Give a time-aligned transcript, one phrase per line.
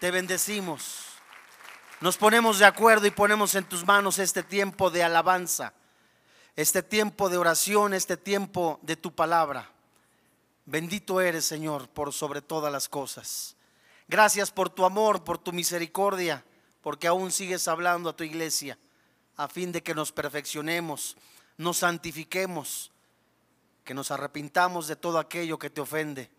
[0.00, 1.06] te bendecimos.
[2.00, 5.72] Nos ponemos de acuerdo y ponemos en tus manos este tiempo de alabanza,
[6.54, 9.70] este tiempo de oración, este tiempo de tu palabra.
[10.64, 13.56] Bendito eres, Señor, por sobre todas las cosas.
[14.06, 16.44] Gracias por tu amor, por tu misericordia,
[16.82, 18.78] porque aún sigues hablando a tu iglesia,
[19.36, 21.16] a fin de que nos perfeccionemos,
[21.56, 22.92] nos santifiquemos,
[23.82, 26.30] que nos arrepintamos de todo aquello que te ofende.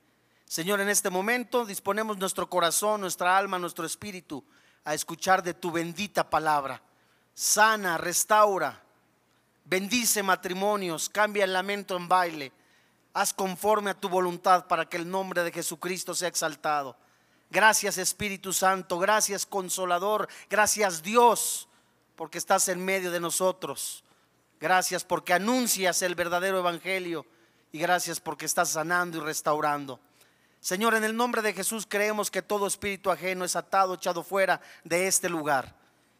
[0.50, 4.43] Señor, en este momento disponemos nuestro corazón, nuestra alma, nuestro espíritu
[4.84, 6.81] a escuchar de tu bendita palabra.
[7.35, 8.81] Sana, restaura,
[9.63, 12.52] bendice matrimonios, cambia el lamento en baile.
[13.13, 16.98] Haz conforme a tu voluntad para que el nombre de Jesucristo sea exaltado.
[17.52, 21.68] Gracias Espíritu Santo, gracias Consolador, gracias Dios,
[22.16, 24.04] porque estás en medio de nosotros.
[24.59, 27.27] Gracias porque anuncias el verdadero Evangelio
[27.71, 29.99] y gracias porque estás sanando y restaurando.
[30.62, 34.59] Señor, en el nombre de Jesús creemos que todo espíritu ajeno es atado, echado fuera
[34.84, 35.76] de este lugar.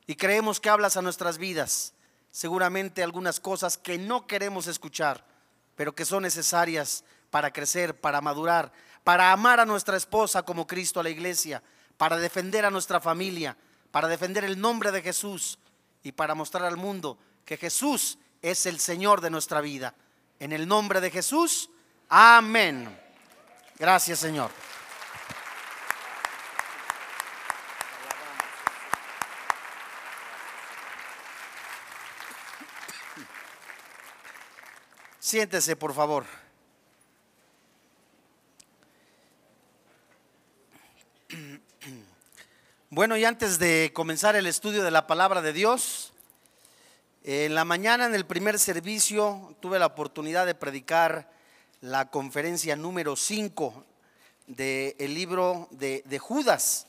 [0.08, 1.94] Y creemos que hablas a nuestras vidas.
[2.32, 5.26] Seguramente algunas cosas que no queremos escuchar,
[5.76, 8.72] pero que son necesarias para crecer, para madurar,
[9.04, 11.62] para amar a nuestra esposa como Cristo a la iglesia,
[11.98, 13.58] para defender a nuestra familia,
[13.92, 15.60] para defender el nombre de Jesús
[16.02, 19.96] y para mostrar al mundo que Jesús es el Señor de nuestra vida.
[20.40, 21.70] En el nombre de Jesús,
[22.08, 23.09] amén.
[23.80, 24.52] Gracias, Señor.
[35.18, 36.26] Siéntese, por favor.
[42.90, 46.12] Bueno, y antes de comenzar el estudio de la palabra de Dios,
[47.24, 51.39] en la mañana en el primer servicio tuve la oportunidad de predicar
[51.82, 53.86] la conferencia número 5
[54.48, 56.88] del libro de, de, Judas,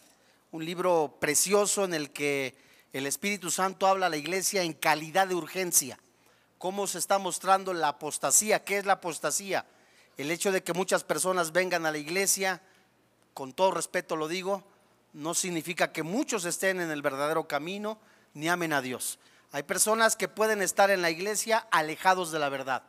[0.50, 2.56] un libro precioso en el que
[2.92, 5.98] el Espíritu Santo habla a la iglesia en calidad de urgencia.
[6.58, 8.64] Cómo se está mostrando la apostasía.
[8.64, 9.64] ¿Qué es la apostasía?
[10.16, 12.60] El hecho de que muchas personas vengan a la iglesia,
[13.32, 14.64] con todo respeto lo digo,
[15.12, 17.98] no significa que muchos estén en el verdadero camino
[18.34, 19.18] ni amen a Dios.
[19.52, 22.82] Hay personas que pueden estar en la iglesia alejados de la verdad.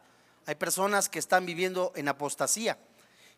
[0.45, 2.77] Hay personas que están viviendo en apostasía.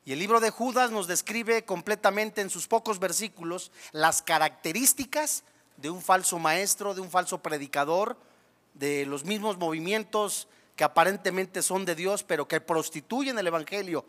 [0.06, 5.44] Y el libro de Judas nos describe completamente en sus pocos versículos las características
[5.78, 8.18] de un falso maestro, de un falso predicador,
[8.74, 14.06] de los mismos movimientos que aparentemente son de Dios, pero que prostituyen el Evangelio.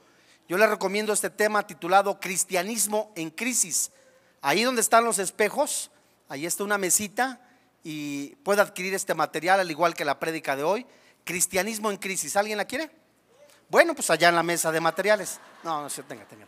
[0.49, 3.91] Yo le recomiendo este tema titulado Cristianismo en crisis.
[4.41, 5.91] Ahí donde están los espejos,
[6.28, 7.41] ahí está una mesita
[7.82, 10.87] y puede adquirir este material al igual que la prédica de hoy.
[11.24, 12.36] Cristianismo en crisis.
[12.36, 12.90] ¿Alguien la quiere?
[13.68, 15.40] Bueno, pues allá en la mesa de materiales.
[15.62, 16.46] No, no, sé, tenga, tenga.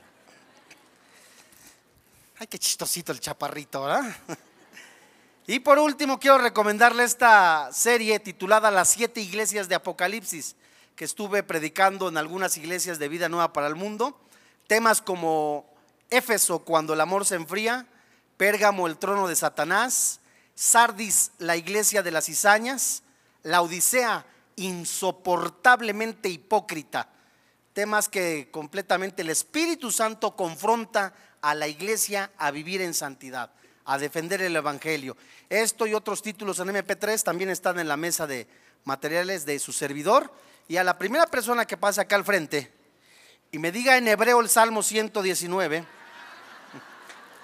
[2.38, 4.14] Ay, qué chistosito el chaparrito, ¿verdad?
[5.48, 10.56] Y por último, quiero recomendarle esta serie titulada Las siete iglesias de Apocalipsis,
[10.96, 14.20] que estuve predicando en algunas iglesias de vida nueva para el mundo.
[14.66, 15.72] Temas como
[16.10, 17.86] Éfeso, cuando el amor se enfría,
[18.36, 20.18] Pérgamo, el trono de Satanás,
[20.56, 23.04] Sardis, la iglesia de las cizañas,
[23.44, 24.26] la Odisea,
[24.56, 27.10] insoportablemente hipócrita.
[27.72, 33.52] Temas que completamente el Espíritu Santo confronta a la iglesia a vivir en santidad,
[33.84, 35.16] a defender el Evangelio.
[35.48, 38.48] Esto y otros títulos en MP3 también están en la mesa de
[38.84, 40.32] materiales de su servidor.
[40.68, 42.72] Y a la primera persona que pase acá al frente
[43.52, 45.84] y me diga en hebreo el Salmo 119,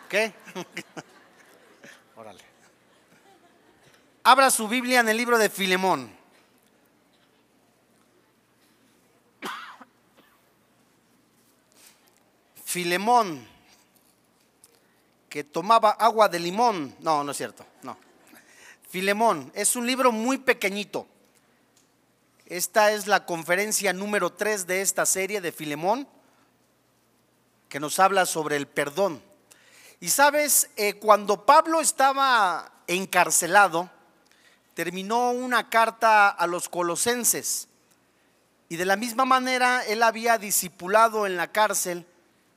[0.09, 0.35] ¿qué?
[2.17, 2.43] Órale.
[4.25, 6.22] Abra su Biblia en el libro de Filemón.
[12.73, 13.47] Filemón,
[15.29, 16.97] que tomaba agua de limón.
[17.01, 17.99] No, no es cierto, no.
[18.89, 21.07] Filemón, es un libro muy pequeñito.
[22.47, 26.09] Esta es la conferencia número 3 de esta serie de Filemón,
[27.69, 29.23] que nos habla sobre el perdón.
[30.01, 33.91] Y sabes, eh, cuando Pablo estaba encarcelado,
[34.73, 37.69] terminó una carta a los colosenses.
[38.71, 42.07] Y de la misma manera, él había discipulado en la cárcel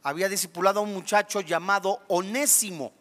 [0.05, 2.93] había discipulado a un muchacho llamado Onésimo.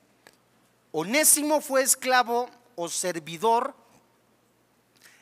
[0.90, 3.74] Onésimo fue esclavo o servidor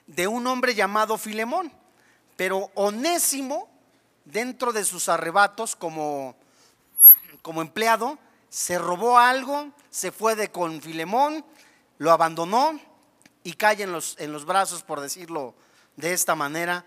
[0.07, 1.73] de un hombre llamado Filemón.
[2.37, 3.69] Pero Onésimo,
[4.25, 6.37] dentro de sus arrebatos como,
[7.43, 8.17] como empleado,
[8.49, 11.45] se robó algo, se fue de con Filemón,
[11.99, 12.79] lo abandonó
[13.43, 15.57] y cae en los, en los brazos, por decirlo
[15.97, 16.85] de esta manera,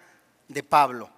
[0.47, 1.09] de Pablo.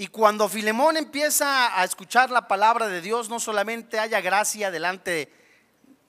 [0.00, 5.28] Y cuando Filemón empieza a escuchar la palabra de Dios, no solamente haya gracia delante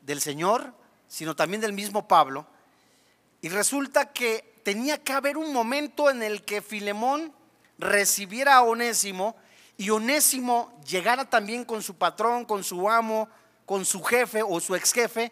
[0.02, 0.76] del Señor,
[1.08, 2.46] sino también del mismo Pablo.
[3.42, 7.34] Y resulta que tenía que haber un momento en el que Filemón
[7.80, 9.36] recibiera a Onésimo
[9.76, 13.28] y Onésimo llegara también con su patrón, con su amo,
[13.66, 15.32] con su jefe o su ex jefe,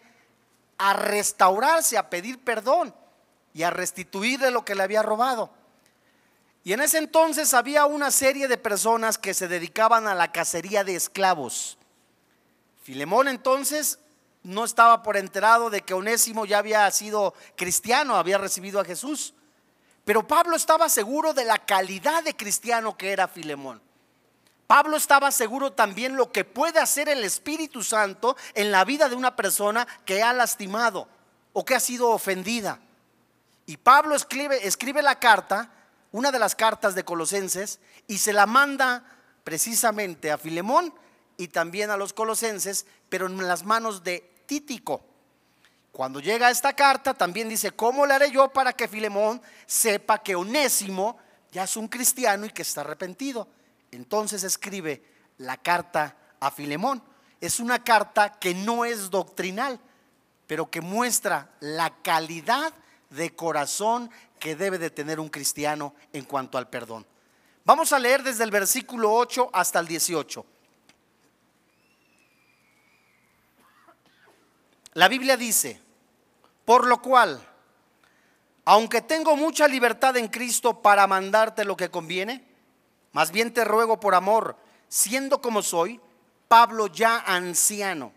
[0.78, 2.92] a restaurarse, a pedir perdón
[3.54, 5.52] y a restituirle lo que le había robado.
[6.68, 10.84] Y en ese entonces había una serie de personas que se dedicaban a la cacería
[10.84, 11.78] de esclavos.
[12.82, 13.98] Filemón entonces
[14.42, 19.32] no estaba por enterado de que Onésimo ya había sido cristiano, había recibido a Jesús.
[20.04, 23.80] Pero Pablo estaba seguro de la calidad de cristiano que era Filemón.
[24.66, 29.16] Pablo estaba seguro también lo que puede hacer el Espíritu Santo en la vida de
[29.16, 31.08] una persona que ha lastimado
[31.54, 32.78] o que ha sido ofendida.
[33.64, 35.72] Y Pablo escribe, escribe la carta,
[36.12, 39.04] una de las cartas de Colosenses, y se la manda
[39.44, 40.92] precisamente a Filemón
[41.36, 45.04] y también a los colosenses, pero en las manos de Títico.
[45.92, 50.34] Cuando llega esta carta, también dice, ¿cómo le haré yo para que Filemón sepa que
[50.34, 51.18] Onésimo
[51.50, 53.48] ya es un cristiano y que está arrepentido?
[53.90, 55.02] Entonces escribe
[55.38, 57.02] la carta a Filemón.
[57.40, 59.80] Es una carta que no es doctrinal,
[60.46, 62.72] pero que muestra la calidad
[63.10, 67.06] de corazón que debe de tener un cristiano en cuanto al perdón.
[67.64, 70.46] Vamos a leer desde el versículo 8 hasta el 18.
[74.94, 75.80] La Biblia dice,
[76.64, 77.40] por lo cual,
[78.64, 82.44] aunque tengo mucha libertad en Cristo para mandarte lo que conviene,
[83.12, 84.56] más bien te ruego por amor,
[84.88, 86.00] siendo como soy,
[86.48, 88.12] Pablo ya anciano,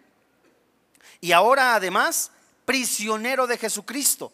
[1.19, 2.31] y ahora además
[2.65, 4.31] prisionero de Jesucristo.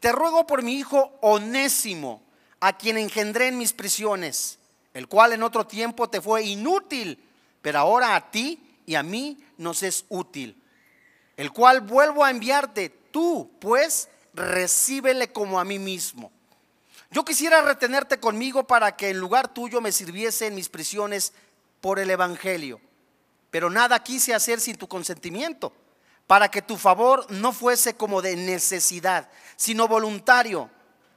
[0.00, 2.22] Te ruego por mi hijo onésimo,
[2.60, 4.58] a quien engendré en mis prisiones,
[4.94, 7.22] el cual en otro tiempo te fue inútil,
[7.62, 10.62] pero ahora a ti y a mí nos es útil
[11.36, 12.90] el cual vuelvo a enviarte.
[13.10, 16.32] Tú, pues, recíbele como a mí mismo.
[17.10, 21.32] Yo quisiera retenerte conmigo para que en lugar tuyo me sirviese en mis prisiones
[21.80, 22.80] por el Evangelio.
[23.50, 25.72] Pero nada quise hacer sin tu consentimiento,
[26.26, 30.70] para que tu favor no fuese como de necesidad, sino voluntario,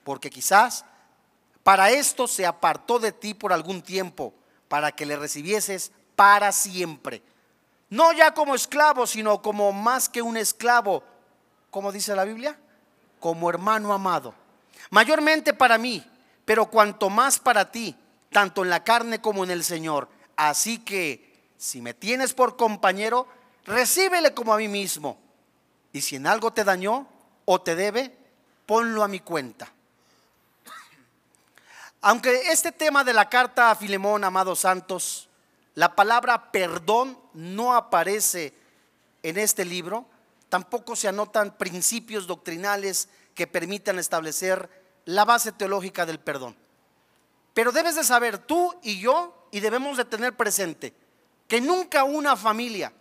[0.04, 0.86] porque quizás
[1.64, 4.34] para esto se apartó de ti por algún tiempo,
[4.68, 7.24] para que le recibieses para siempre
[7.90, 11.04] no ya como esclavo, sino como más que un esclavo,
[11.72, 12.58] como dice la Biblia,
[13.20, 14.34] como hermano amado.
[14.92, 16.06] Mayormente para mí,
[16.46, 17.96] pero cuanto más para ti,
[18.32, 20.08] tanto en la carne como en el Señor.
[20.36, 23.28] Así que si me tienes por compañero,
[23.66, 25.20] recíbele como a mí mismo.
[25.92, 27.08] Y si en algo te dañó
[27.46, 28.16] o te debe,
[28.66, 29.72] ponlo a mi cuenta.
[32.02, 35.28] Aunque este tema de la carta a Filemón, amados santos,
[35.76, 38.54] la palabra perdón no aparece
[39.24, 40.06] en este libro,
[40.48, 44.70] tampoco se anotan principios doctrinales que permitan establecer
[45.06, 46.56] la base teológica del perdón.
[47.54, 50.94] Pero debes de saber tú y yo, y debemos de tener presente,
[51.48, 52.94] que nunca una familia,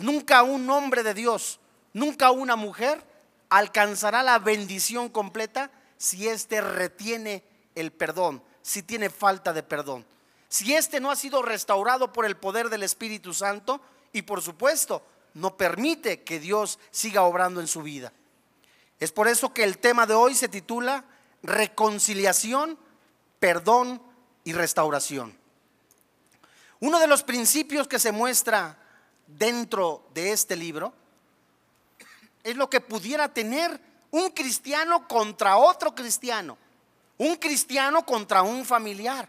[0.00, 1.60] nunca un hombre de Dios,
[1.92, 3.04] nunca una mujer
[3.48, 7.44] alcanzará la bendición completa si éste retiene
[7.74, 10.04] el perdón, si tiene falta de perdón
[10.50, 13.80] si éste no ha sido restaurado por el poder del Espíritu Santo
[14.12, 18.12] y por supuesto no permite que Dios siga obrando en su vida.
[18.98, 21.04] Es por eso que el tema de hoy se titula
[21.44, 22.76] Reconciliación,
[23.38, 24.02] Perdón
[24.42, 25.38] y Restauración.
[26.80, 28.76] Uno de los principios que se muestra
[29.36, 30.92] dentro de este libro
[32.42, 36.56] es lo que pudiera tener un cristiano contra otro cristiano,
[37.18, 39.28] un cristiano contra un familiar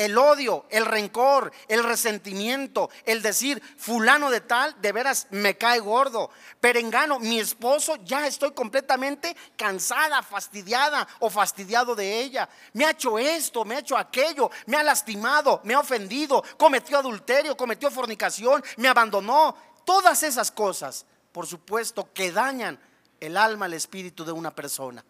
[0.00, 5.78] el odio, el rencor, el resentimiento, el decir, fulano de tal, de veras me cae
[5.78, 12.48] gordo, perengano, mi esposo, ya estoy completamente cansada, fastidiada o fastidiado de ella.
[12.72, 16.96] Me ha hecho esto, me ha hecho aquello, me ha lastimado, me ha ofendido, cometió
[16.96, 19.54] adulterio, cometió fornicación, me abandonó.
[19.84, 22.80] Todas esas cosas, por supuesto, que dañan
[23.20, 25.04] el alma, el espíritu de una persona.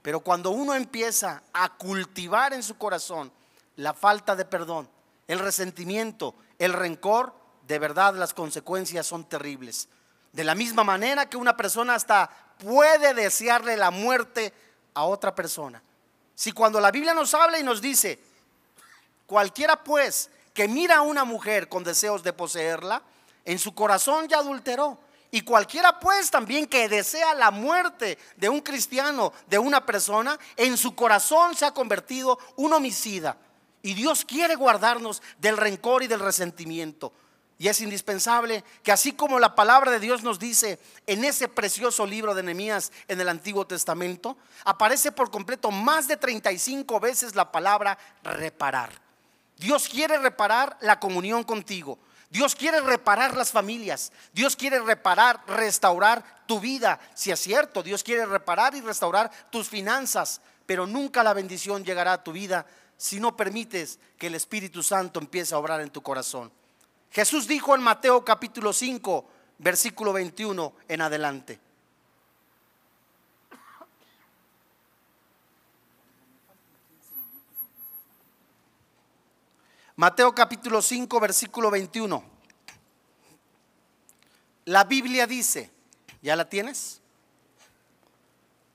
[0.00, 3.30] Pero cuando uno empieza a cultivar en su corazón,
[3.82, 4.88] la falta de perdón,
[5.26, 7.34] el resentimiento, el rencor,
[7.66, 9.88] de verdad las consecuencias son terribles.
[10.30, 14.52] De la misma manera que una persona hasta puede desearle la muerte
[14.94, 15.82] a otra persona.
[16.34, 18.20] Si cuando la Biblia nos habla y nos dice,
[19.26, 23.02] cualquiera pues que mira a una mujer con deseos de poseerla,
[23.44, 24.96] en su corazón ya adulteró.
[25.32, 30.76] Y cualquiera pues también que desea la muerte de un cristiano, de una persona, en
[30.76, 33.36] su corazón se ha convertido un homicida.
[33.82, 37.12] Y Dios quiere guardarnos del rencor y del resentimiento.
[37.58, 42.06] Y es indispensable que así como la palabra de Dios nos dice en ese precioso
[42.06, 47.52] libro de Nehemías en el Antiguo Testamento, aparece por completo más de 35 veces la
[47.52, 48.90] palabra reparar.
[49.58, 51.98] Dios quiere reparar la comunión contigo.
[52.30, 54.10] Dios quiere reparar las familias.
[54.32, 56.98] Dios quiere reparar, restaurar tu vida.
[57.14, 60.40] Si es cierto, Dios quiere reparar y restaurar tus finanzas.
[60.66, 65.20] Pero nunca la bendición llegará a tu vida si no permites que el Espíritu Santo
[65.20, 66.52] empiece a obrar en tu corazón.
[67.10, 71.60] Jesús dijo en Mateo capítulo 5, versículo 21 en adelante.
[79.96, 82.24] Mateo capítulo 5, versículo 21.
[84.64, 85.70] La Biblia dice,
[86.22, 87.00] ¿ya la tienes?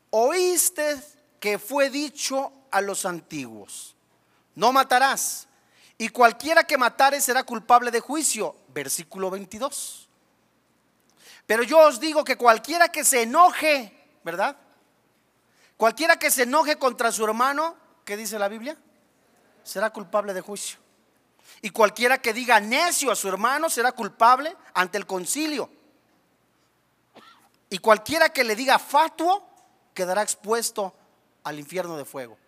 [0.10, 1.02] Oíste
[1.42, 3.97] que fue dicho a los antiguos,
[4.58, 5.48] no matarás,
[6.00, 8.56] y cualquiera que matare será culpable de juicio.
[8.70, 10.10] Versículo 22.
[11.46, 14.58] Pero yo os digo que cualquiera que se enoje, ¿verdad?
[15.78, 18.76] Cualquiera que se enoje contra su hermano, ¿qué dice la Biblia?
[19.64, 20.80] Será culpable de juicio.
[21.62, 25.70] Y cualquiera que diga necio a su hermano será culpable ante el concilio.
[27.70, 29.48] Y cualquiera que le diga fatuo
[29.94, 30.96] quedará expuesto
[31.44, 32.40] al infierno de fuego.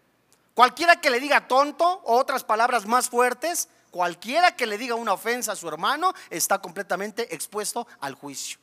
[0.60, 5.14] Cualquiera que le diga tonto o otras palabras más fuertes, cualquiera que le diga una
[5.14, 8.60] ofensa a su hermano está completamente expuesto al juicio.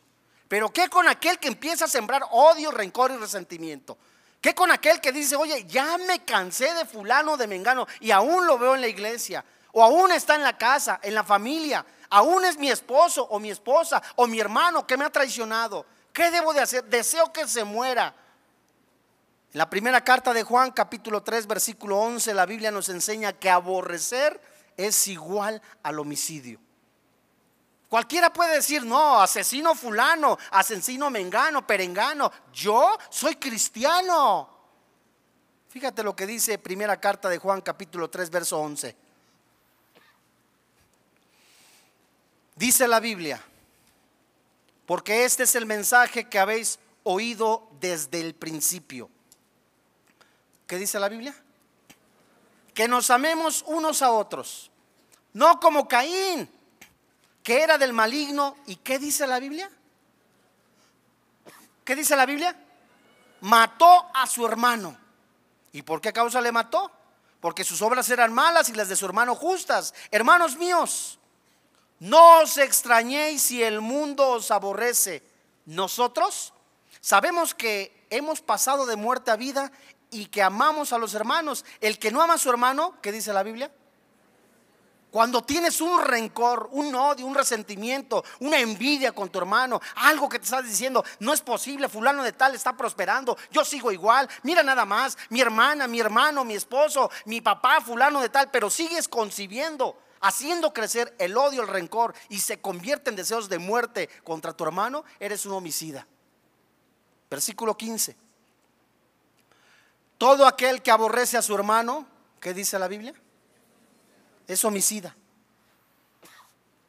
[0.47, 3.97] Pero ¿qué con aquel que empieza a sembrar odio, rencor y resentimiento?
[4.43, 8.47] ¿Qué con aquel que dice, oye, ya me cansé de fulano, de mengano y aún
[8.47, 9.43] lo veo en la iglesia?
[9.73, 13.50] o aún está en la casa, en la familia, aún es mi esposo o mi
[13.50, 15.87] esposa o mi hermano que me ha traicionado.
[16.12, 16.85] ¿Qué debo de hacer?
[16.85, 18.15] Deseo que se muera.
[19.53, 23.49] En la primera carta de Juan, capítulo 3, versículo 11, la Biblia nos enseña que
[23.49, 24.41] aborrecer
[24.76, 26.61] es igual al homicidio.
[27.88, 32.31] Cualquiera puede decir, no, asesino fulano, asesino mengano, perengano.
[32.53, 34.50] Yo soy cristiano.
[35.69, 38.97] Fíjate lo que dice primera carta de Juan, capítulo 3, verso 11.
[42.57, 43.41] Dice la Biblia,
[44.87, 49.11] porque este es el mensaje que habéis oído desde el principio.
[50.67, 51.35] ¿Qué dice la Biblia?
[52.75, 54.71] Que nos amemos unos a otros,
[55.33, 56.51] no como Caín,
[57.43, 58.57] que era del maligno.
[58.67, 59.71] ¿Y qué dice la Biblia?
[61.85, 62.57] ¿Qué dice la Biblia?
[63.43, 64.99] Mató a su hermano.
[65.73, 66.91] ¿Y por qué causa le mató?
[67.41, 69.95] Porque sus obras eran malas y las de su hermano justas.
[70.11, 71.19] Hermanos míos,
[72.01, 75.23] no os extrañéis si el mundo os aborrece.
[75.67, 76.53] Nosotros
[77.01, 79.71] sabemos que hemos pasado de muerte a vida
[80.17, 81.65] y que amamos a los hermanos.
[81.81, 83.71] El que no ama a su hermano, ¿qué dice la Biblia?
[85.11, 90.39] Cuando tienes un rencor, un odio, un resentimiento, una envidia con tu hermano, algo que
[90.39, 94.63] te estás diciendo, no es posible, fulano de tal está prosperando, yo sigo igual, mira
[94.63, 99.09] nada más, mi hermana, mi hermano, mi esposo, mi papá, fulano de tal, pero sigues
[99.09, 104.55] concibiendo haciendo crecer el odio, el rencor y se convierte en deseos de muerte contra
[104.55, 106.07] tu hermano, eres un homicida.
[107.31, 108.25] Versículo 15.
[110.19, 112.07] Todo aquel que aborrece a su hermano,
[112.41, 113.15] ¿qué dice la Biblia?
[114.47, 115.15] Es homicida.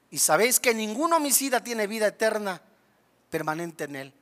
[0.09, 2.61] Y sabéis que ningún homicida tiene vida eterna
[3.29, 4.13] permanente en él.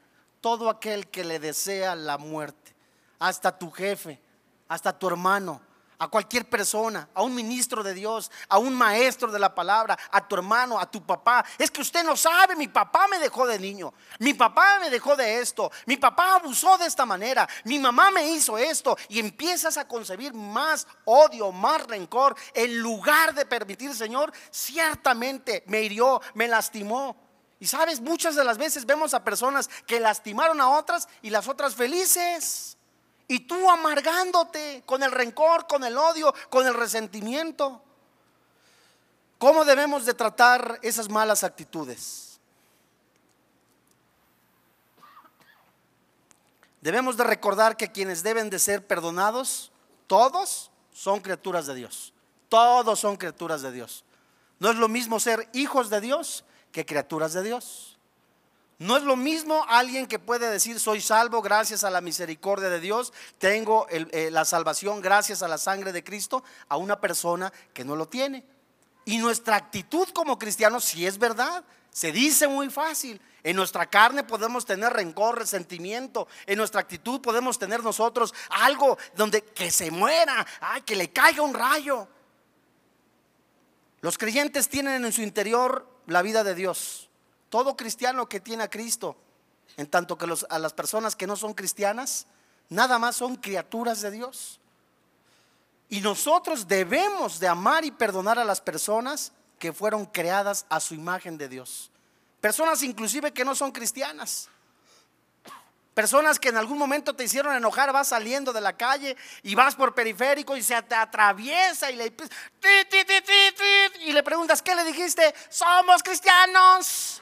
[0.41, 2.73] Todo aquel que le desea la muerte,
[3.19, 4.19] hasta tu jefe,
[4.67, 5.61] hasta tu hermano,
[5.99, 10.27] a cualquier persona, a un ministro de Dios, a un maestro de la palabra, a
[10.27, 11.45] tu hermano, a tu papá.
[11.57, 15.15] Es que usted no sabe, mi papá me dejó de niño, mi papá me dejó
[15.15, 19.77] de esto, mi papá abusó de esta manera, mi mamá me hizo esto y empiezas
[19.77, 26.47] a concebir más odio, más rencor, en lugar de permitir, Señor, ciertamente me hirió, me
[26.47, 27.25] lastimó.
[27.59, 31.47] Y sabes, muchas de las veces vemos a personas que lastimaron a otras y las
[31.47, 32.74] otras felices.
[33.27, 37.81] Y tú amargándote con el rencor, con el odio, con el resentimiento.
[39.37, 42.39] ¿Cómo debemos de tratar esas malas actitudes?
[46.81, 49.71] Debemos de recordar que quienes deben de ser perdonados,
[50.05, 52.13] todos son criaturas de Dios.
[52.47, 54.05] Todos son criaturas de Dios.
[54.59, 57.94] No es lo mismo ser hijos de Dios que criaturas de Dios.
[58.77, 62.81] No es lo mismo alguien que puede decir soy salvo gracias a la misericordia de
[62.81, 67.85] Dios, tengo eh, la salvación gracias a la sangre de Cristo, a una persona que
[67.85, 68.43] no lo tiene.
[69.05, 73.21] Y nuestra actitud como cristianos, si es verdad, se dice muy fácil.
[73.43, 76.27] En nuestra carne podemos tener rencor, resentimiento.
[76.47, 81.43] En nuestra actitud podemos tener nosotros algo donde que se muera, ay, que le caiga
[81.43, 82.07] un rayo.
[84.01, 87.09] Los creyentes tienen en su interior la vida de Dios.
[87.49, 89.15] Todo cristiano que tiene a Cristo,
[89.77, 92.27] en tanto que a las personas que no son cristianas,
[92.69, 94.59] nada más son criaturas de Dios.
[95.89, 100.93] Y nosotros debemos de amar y perdonar a las personas que fueron creadas a su
[100.93, 101.91] imagen de Dios.
[102.41, 104.49] Personas inclusive que no son cristianas.
[105.93, 109.75] Personas que en algún momento te hicieron enojar, vas saliendo de la calle y vas
[109.75, 112.13] por periférico y se te atraviesa y le,
[114.01, 115.33] y le preguntas, ¿qué le dijiste?
[115.49, 117.21] Somos cristianos.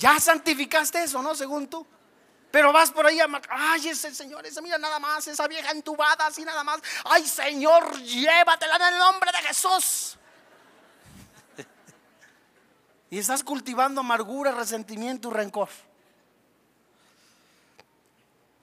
[0.00, 1.34] Ya santificaste eso, ¿no?
[1.34, 1.86] Según tú.
[2.50, 6.26] Pero vas por ahí a ay, ese señor, esa mira nada más, esa vieja entubada
[6.26, 6.80] así nada más.
[7.04, 10.16] Ay, Señor, llévatela en el nombre de Jesús.
[13.10, 15.68] y estás cultivando amargura, resentimiento y rencor.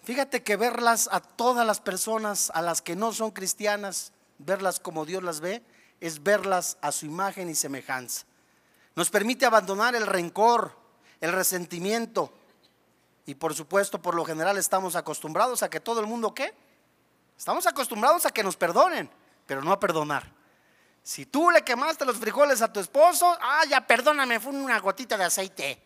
[0.04, 5.06] Fíjate que verlas a todas las personas, a las que no son cristianas, verlas como
[5.06, 5.62] Dios las ve,
[6.02, 8.26] es verlas a su imagen y semejanza.
[8.96, 10.87] Nos permite abandonar el rencor,
[11.22, 12.32] el resentimiento,
[13.26, 16.54] y por supuesto, por lo general estamos acostumbrados a que todo el mundo, ¿qué?
[17.38, 19.10] Estamos acostumbrados a que nos perdonen,
[19.46, 20.32] pero no a perdonar.
[21.04, 25.18] Si tú le quemaste los frijoles a tu esposo, ah, ya perdóname, fue una gotita
[25.18, 25.82] de aceite,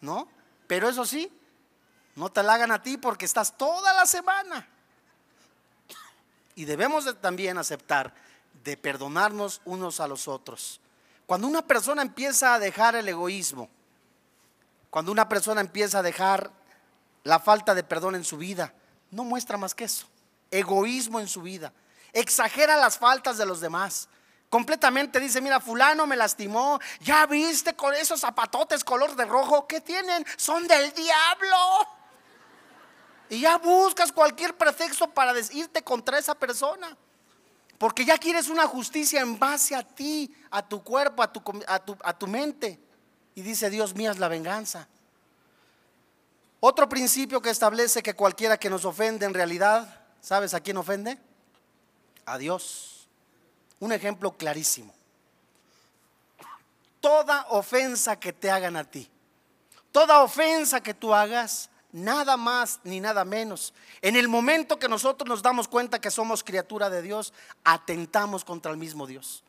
[0.00, 0.28] ¿no?
[0.66, 1.30] Pero eso sí,
[2.14, 4.68] no te la hagan a ti porque estás toda la semana.
[6.54, 8.14] Y debemos también aceptar
[8.62, 10.80] de perdonarnos unos a los otros.
[11.26, 13.68] Cuando una persona empieza a dejar el egoísmo,
[14.92, 16.50] cuando una persona empieza a dejar
[17.24, 18.74] la falta de perdón en su vida.
[19.10, 20.06] No muestra más que eso.
[20.50, 21.72] Egoísmo en su vida.
[22.12, 24.10] Exagera las faltas de los demás.
[24.50, 26.78] Completamente dice, mira, fulano me lastimó.
[27.00, 29.66] Ya viste con esos zapatotes color de rojo.
[29.66, 30.26] ¿Qué tienen?
[30.36, 31.56] Son del diablo.
[33.30, 36.94] Y ya buscas cualquier pretexto para irte contra esa persona.
[37.78, 41.78] Porque ya quieres una justicia en base a ti, a tu cuerpo, a tu, a
[41.78, 42.91] tu, a tu mente.
[43.34, 44.88] Y dice Dios, mía es la venganza.
[46.60, 51.18] Otro principio que establece que cualquiera que nos ofende en realidad, ¿sabes a quién ofende?
[52.24, 53.08] A Dios.
[53.80, 54.94] Un ejemplo clarísimo.
[57.00, 59.10] Toda ofensa que te hagan a ti,
[59.90, 63.74] toda ofensa que tú hagas, nada más ni nada menos.
[64.00, 67.32] En el momento que nosotros nos damos cuenta que somos criatura de Dios,
[67.64, 69.42] atentamos contra el mismo Dios.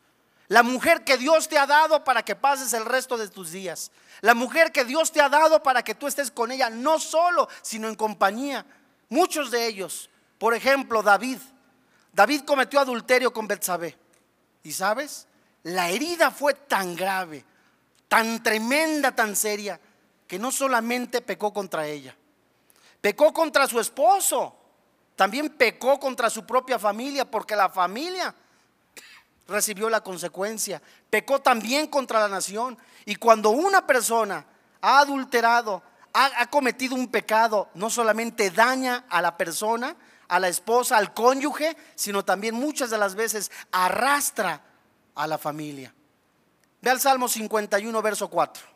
[0.48, 3.90] La mujer que Dios te ha dado para que pases el resto de tus días.
[4.20, 7.48] La mujer que Dios te ha dado para que tú estés con ella, no solo,
[7.62, 8.66] sino en compañía.
[9.08, 11.38] Muchos de ellos, por ejemplo, David.
[12.12, 13.96] David cometió adulterio con Betsabé.
[14.62, 15.26] ¿Y sabes?
[15.62, 17.44] La herida fue tan grave,
[18.08, 19.80] tan tremenda, tan seria,
[20.26, 22.14] que no solamente pecó contra ella,
[23.00, 24.56] pecó contra su esposo,
[25.16, 28.34] también pecó contra su propia familia, porque la familia
[29.46, 30.80] recibió la consecuencia.
[31.10, 32.78] Pecó también contra la nación.
[33.04, 34.44] Y cuando una persona
[34.80, 39.96] ha adulterado, ha, cometido un pecado, no solamente daña a la persona,
[40.28, 44.62] a la esposa, al cónyuge, sino también muchas de las veces arrastra
[45.14, 45.92] a la familia.
[46.80, 48.74] Ve al Salmo 51, verso 4.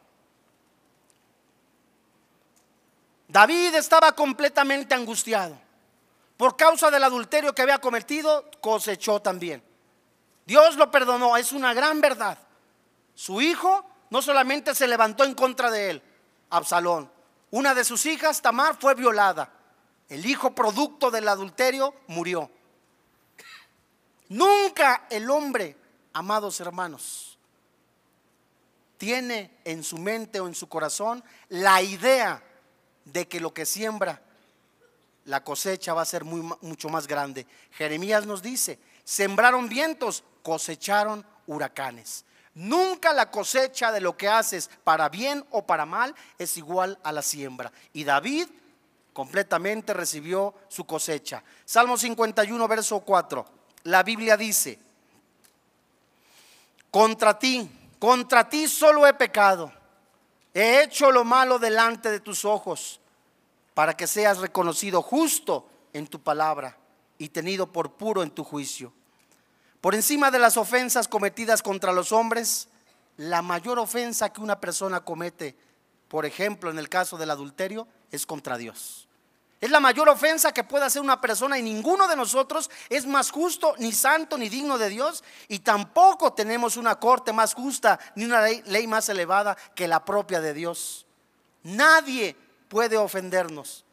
[3.29, 5.59] David estaba completamente angustiado.
[6.37, 9.63] Por causa del adulterio que había cometido, cosechó también.
[10.49, 12.39] Dios lo perdonó, es una gran verdad.
[13.15, 16.03] Su hijo no solamente se levantó en contra de él,
[16.49, 17.13] Absalón.
[17.51, 19.53] Una de sus hijas, Tamar, fue violada.
[20.09, 22.51] El hijo producto del adulterio murió.
[24.31, 25.77] Nunca el hombre,
[26.15, 27.39] amados hermanos,
[28.97, 32.43] tiene en su mente o en su corazón la idea
[33.05, 34.23] de que lo que siembra,
[35.27, 37.47] la cosecha va a ser muy, mucho más grande.
[37.73, 42.27] Jeremías nos dice, sembraron vientos, cosecharon huracanes.
[42.53, 47.11] Nunca la cosecha de lo que haces para bien o para mal es igual a
[47.11, 47.73] la siembra.
[47.94, 48.49] Y David
[49.14, 51.42] completamente recibió su cosecha.
[51.64, 53.47] Salmo 51, verso 4.
[53.85, 54.79] La Biblia dice,
[56.90, 57.66] contra ti,
[57.99, 59.73] contra ti solo he pecado.
[60.53, 63.01] He hecho lo malo delante de tus ojos
[63.73, 66.77] para que seas reconocido justo en tu palabra
[67.16, 68.92] y tenido por puro en tu juicio.
[69.81, 72.69] Por encima de las ofensas cometidas contra los hombres,
[73.17, 75.57] la mayor ofensa que una persona comete,
[76.09, 79.09] por ejemplo, en el caso del adulterio, es contra Dios.
[79.61, 83.33] Es la mayor ofensa que puede hacer una persona y ninguno de nosotros es más
[83.33, 85.25] justo, ni santo, ni digno de Dios.
[85.49, 90.41] Y tampoco tenemos una corte más justa, ni una ley, más elevada que la propia
[90.41, 91.07] de Dios.
[91.64, 92.37] Nadie
[92.69, 93.85] puede ofendernos.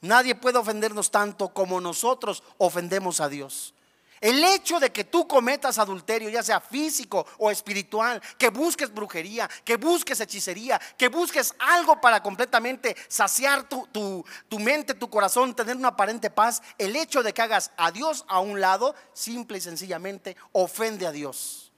[0.00, 3.74] Nadie puede ofendernos tanto como nosotros ofendemos a Dios.
[4.22, 9.50] El hecho de que tú cometas adulterio, ya sea físico o espiritual, que busques brujería,
[9.64, 14.24] que busques hechicería, que busques algo para completamente saciar tu,
[14.60, 18.38] mente, tu corazón, tener una aparente paz, el hecho de que hagas a Dios a
[18.38, 21.72] un lado, simple y sencillamente ofende a Dios.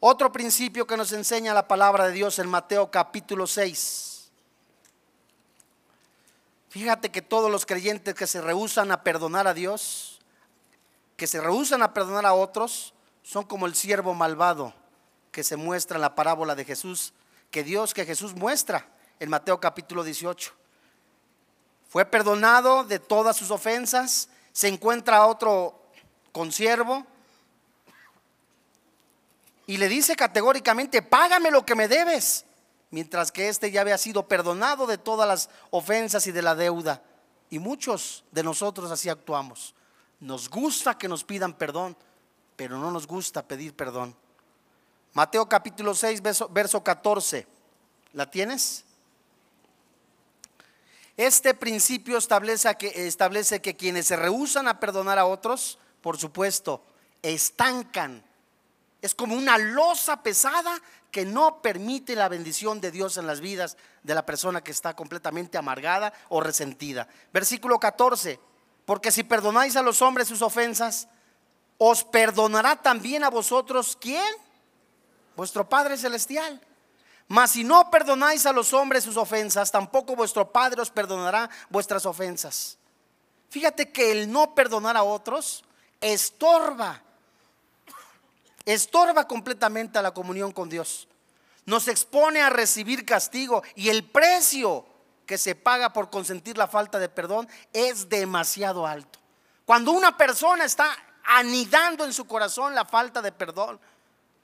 [0.00, 4.30] Otro principio que nos enseña la palabra de Dios en Mateo capítulo 6.
[6.68, 10.11] Fíjate que todos los creyentes que se rehusan a perdonar a Dios,
[11.16, 14.74] que se rehusan a perdonar a otros son como el siervo malvado
[15.30, 17.14] que se muestra en la parábola de Jesús,
[17.50, 18.86] que Dios, que Jesús muestra
[19.18, 20.52] en Mateo capítulo 18.
[21.88, 25.80] Fue perdonado de todas sus ofensas, se encuentra otro
[26.32, 27.06] consiervo
[29.66, 32.44] y le dice categóricamente, págame lo que me debes,
[32.90, 37.02] mientras que éste ya había sido perdonado de todas las ofensas y de la deuda.
[37.48, 39.74] Y muchos de nosotros así actuamos.
[40.22, 41.96] Nos gusta que nos pidan perdón,
[42.54, 44.14] pero no nos gusta pedir perdón.
[45.14, 47.44] Mateo capítulo 6, verso, 14.
[48.12, 48.84] ¿La tienes?
[51.16, 56.84] Este principio establece que, establece que quienes se rehusan a perdonar a otros, por supuesto,
[57.20, 58.22] estancan.
[59.00, 60.80] Es como una losa pesada
[61.10, 64.94] que no permite la bendición de Dios en las vidas de la persona que está
[64.94, 67.08] completamente amargada o resentida.
[67.32, 68.51] Versículo 14.
[68.84, 71.08] Porque si perdonáis a los hombres sus ofensas,
[71.78, 74.34] os perdonará también a vosotros quién?
[75.36, 76.60] Vuestro Padre Celestial.
[77.28, 82.04] Mas si no perdonáis a los hombres sus ofensas, tampoco vuestro Padre os perdonará vuestras
[82.04, 82.76] ofensas.
[83.48, 85.64] Fíjate que el no perdonar a otros
[86.00, 87.02] estorba,
[88.64, 91.08] estorba completamente a la comunión con Dios.
[91.64, 94.84] Nos expone a recibir castigo y el precio
[95.26, 99.18] que se paga por consentir la falta de perdón es demasiado alto.
[99.64, 103.80] Cuando una persona está anidando en su corazón la falta de perdón,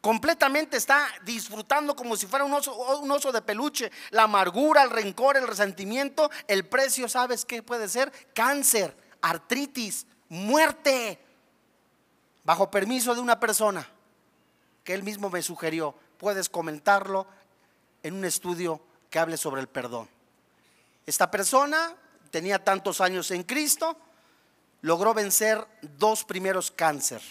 [0.01, 5.47] completamente está disfrutando como si fuera un oso, de peluche, la amargura, el rencor, el
[5.47, 8.13] resentimiento, el precio, ¿sabes qué puede ser?
[8.35, 11.25] Cáncer, artritis, muerte.
[12.45, 13.87] Bajo permiso de una persona
[14.85, 17.27] que él mismo me sugirió, puedes comentarlo
[18.03, 20.09] en un estudio que hable sobre el perdón.
[21.09, 21.97] Esta persona
[22.31, 23.97] tenía tantos años en Cristo,
[24.83, 27.23] logró vencer dos primeros cáncer.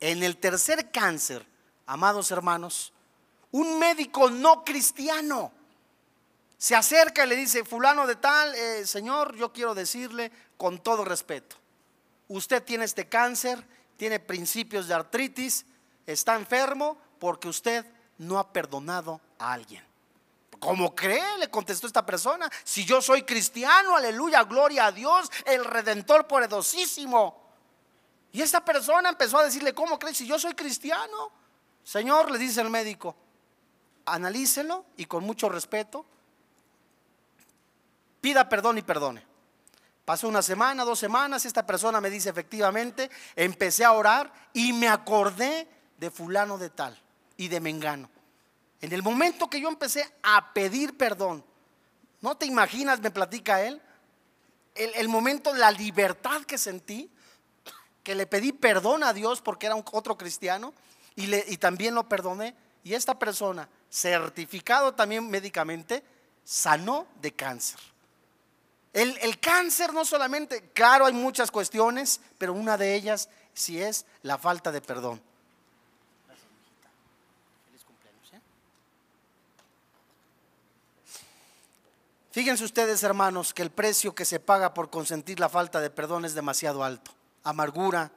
[0.00, 1.46] En el tercer cáncer,
[1.84, 2.90] amados hermanos,
[3.50, 5.52] un médico no cristiano
[6.56, 11.04] se acerca y le dice, fulano de tal, eh, señor, yo quiero decirle con todo
[11.04, 11.56] respeto,
[12.28, 13.62] usted tiene este cáncer,
[13.98, 15.66] tiene principios de artritis,
[16.06, 17.84] está enfermo porque usted
[18.16, 19.84] no ha perdonado a alguien.
[20.64, 21.36] ¿Cómo cree?
[21.36, 22.50] Le contestó esta persona.
[22.64, 27.38] Si yo soy cristiano, aleluya, gloria a Dios, el redentor poderosísimo.
[28.32, 30.14] Y esta persona empezó a decirle, ¿cómo cree?
[30.14, 31.30] Si yo soy cristiano.
[31.84, 33.14] Señor, le dice el médico,
[34.06, 36.06] analícelo y con mucho respeto,
[38.22, 39.22] pida perdón y perdone.
[40.06, 44.88] Pasó una semana, dos semanas, esta persona me dice efectivamente, empecé a orar y me
[44.88, 46.98] acordé de fulano de tal
[47.36, 48.13] y de Mengano.
[48.84, 51.42] En el momento que yo empecé a pedir perdón,
[52.20, 53.80] no te imaginas, me platica él,
[54.74, 57.10] el, momento la libertad que sentí,
[58.02, 60.74] que le pedí perdón a Dios porque era un, otro cristiano
[61.16, 62.54] y, le, también lo perdoné.
[62.82, 66.04] Y esta persona, certificado también médicamente,
[66.44, 67.80] sanó de cáncer.
[68.92, 74.04] El, el, cáncer no solamente, claro, hay muchas cuestiones, pero una de ellas sí es
[74.20, 75.22] la falta de perdón.
[82.34, 86.24] Fíjense ustedes, hermanos, que el precio que se paga por consentir la falta de perdón
[86.24, 87.12] es demasiado alto.
[87.44, 88.10] Amargura,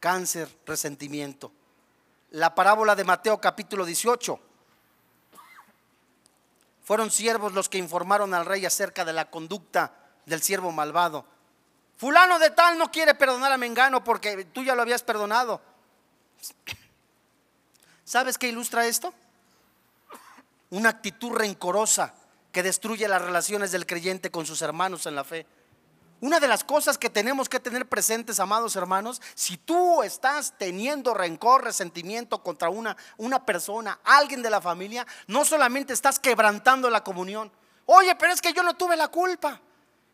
[0.00, 1.52] cáncer, resentimiento.
[2.32, 4.40] La parábola de Mateo capítulo 18.
[6.82, 9.94] Fueron siervos los que informaron al rey acerca de la conducta
[10.26, 11.24] del siervo malvado.
[11.98, 15.60] Fulano de tal no quiere perdonar a Mengano porque tú ya lo habías perdonado.
[18.04, 19.14] ¿Sabes qué ilustra esto?
[20.70, 22.12] Una actitud rencorosa
[22.52, 25.46] que destruye las relaciones del creyente con sus hermanos en la fe.
[26.20, 31.14] Una de las cosas que tenemos que tener presentes, amados hermanos, si tú estás teniendo
[31.14, 37.02] rencor, resentimiento contra una, una persona, alguien de la familia, no solamente estás quebrantando la
[37.02, 37.50] comunión.
[37.86, 39.60] Oye, pero es que yo no tuve la culpa.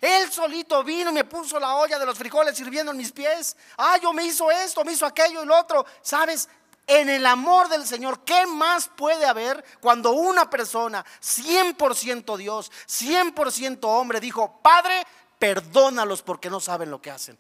[0.00, 3.54] Él solito vino y me puso la olla de los frijoles sirviendo en mis pies.
[3.76, 5.84] Ah, yo me hizo esto, me hizo aquello y lo otro.
[6.00, 6.48] ¿Sabes?
[6.88, 13.78] En el amor del Señor, ¿qué más puede haber cuando una persona, 100% Dios, 100%
[13.82, 15.06] hombre, dijo, Padre,
[15.38, 17.38] perdónalos porque no saben lo que hacen?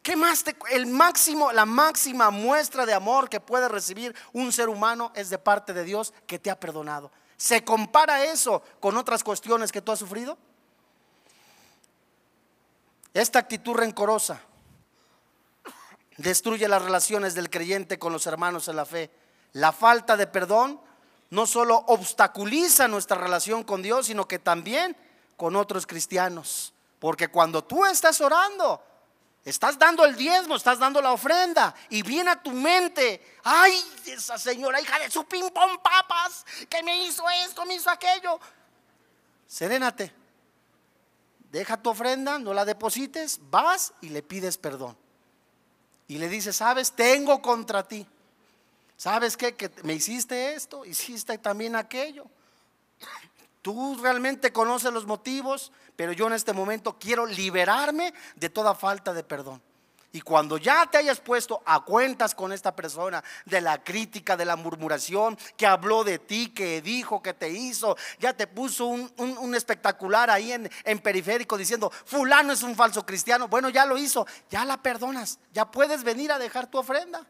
[0.00, 4.68] ¿Qué más te, el máximo, la máxima muestra de amor que puede recibir un ser
[4.68, 7.10] humano es de parte de Dios que te ha perdonado?
[7.36, 10.38] ¿Se compara eso con otras cuestiones que tú has sufrido?
[13.12, 14.40] Esta actitud rencorosa
[16.16, 19.10] destruye las relaciones del creyente con los hermanos en la fe.
[19.52, 20.80] La falta de perdón
[21.30, 24.96] no solo obstaculiza nuestra relación con Dios, sino que también
[25.36, 26.72] con otros cristianos.
[26.98, 28.82] Porque cuando tú estás orando,
[29.46, 34.36] Estás dando el diezmo, estás dando la ofrenda y viene a tu mente, ay, esa
[34.38, 38.40] señora hija de su ping pong papas, que me hizo esto, me hizo aquello.
[39.46, 40.12] Serénate,
[41.52, 44.98] deja tu ofrenda, no la deposites, vas y le pides perdón.
[46.08, 48.06] Y le dices, sabes, tengo contra ti.
[48.96, 49.54] ¿Sabes qué?
[49.54, 52.26] Que me hiciste esto, hiciste también aquello.
[53.62, 59.12] Tú realmente conoces los motivos, pero yo en este momento quiero liberarme de toda falta
[59.12, 59.60] de perdón.
[60.16, 64.46] Y cuando ya te hayas puesto a cuentas con esta persona de la crítica, de
[64.46, 69.54] la murmuración, que habló de ti, que dijo, que te hizo, ya te puso un,
[69.54, 74.26] espectacular ahí en, en periférico diciendo, fulano es un falso cristiano, bueno, ya lo hizo,
[74.48, 77.26] ya la perdonas, ya puedes venir a dejar tu ofrenda.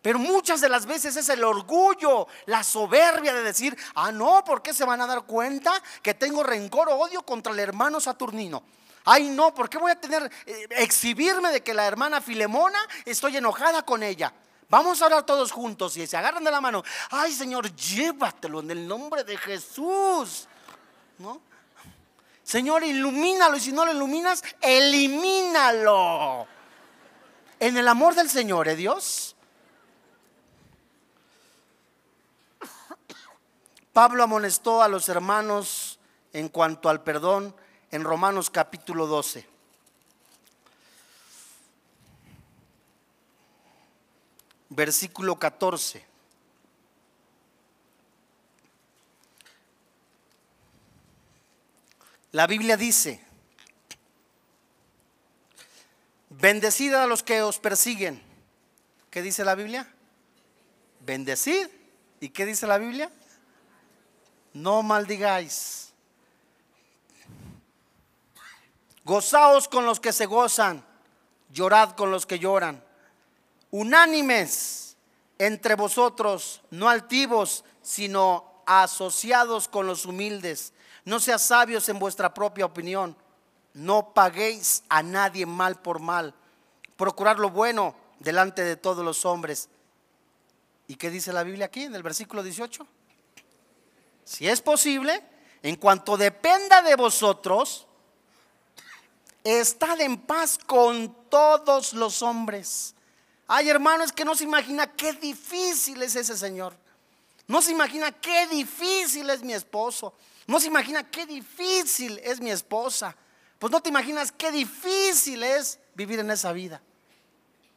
[0.00, 4.62] Pero muchas de las veces es el orgullo, la soberbia de decir, ah, no, ¿por
[4.62, 8.62] qué se van a dar cuenta que tengo rencor o odio contra el hermano Saturnino?
[9.10, 13.38] Ay, no, ¿por qué voy a tener, eh, exhibirme de que la hermana Filemona estoy
[13.38, 14.34] enojada con ella?
[14.68, 16.84] Vamos a orar todos juntos y se agarran de la mano.
[17.08, 20.46] Ay, Señor, llévatelo en el nombre de Jesús.
[21.16, 21.40] ¿No?
[22.42, 26.46] Señor, ilumínalo y si no lo iluminas, elimínalo.
[27.60, 29.34] En el amor del Señor, ¿eh, Dios?
[33.94, 35.98] Pablo amonestó a los hermanos
[36.34, 37.56] en cuanto al perdón
[37.90, 39.46] en Romanos capítulo 12.
[44.70, 46.04] Versículo 14.
[52.32, 53.20] La Biblia dice,
[56.28, 58.22] bendecid a los que os persiguen.
[59.10, 59.92] ¿Qué dice la Biblia?
[61.00, 61.68] Bendecid.
[62.20, 63.10] ¿Y qué dice la Biblia?
[64.58, 65.87] no maldigáis.
[69.08, 70.84] Gozaos con los que se gozan,
[71.50, 72.84] llorad con los que lloran.
[73.70, 74.98] Unánimes
[75.38, 80.74] entre vosotros, no altivos, sino asociados con los humildes.
[81.06, 83.16] No seas sabios en vuestra propia opinión.
[83.72, 86.34] No paguéis a nadie mal por mal.
[86.98, 89.70] Procurad lo bueno delante de todos los hombres.
[90.86, 92.86] ¿Y qué dice la Biblia aquí en el versículo 18?
[94.26, 95.22] si es posible,
[95.62, 97.87] en cuanto dependa de vosotros,
[99.44, 102.94] estad en paz con todos los hombres.
[103.46, 106.76] Ay, hermano, es que no se imagina qué difícil es ese Señor.
[107.46, 110.12] No se imagina qué difícil es mi esposo.
[110.46, 113.16] No se imagina qué difícil es mi esposa.
[113.58, 116.80] Pues no te imaginas qué difícil es vivir en esa vida.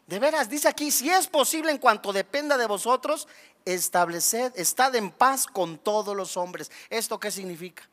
[0.07, 3.27] De veras, dice aquí, si es posible en cuanto dependa de vosotros,
[3.63, 6.69] estableced, estad en paz con todos los hombres.
[6.89, 7.87] ¿Esto qué significa?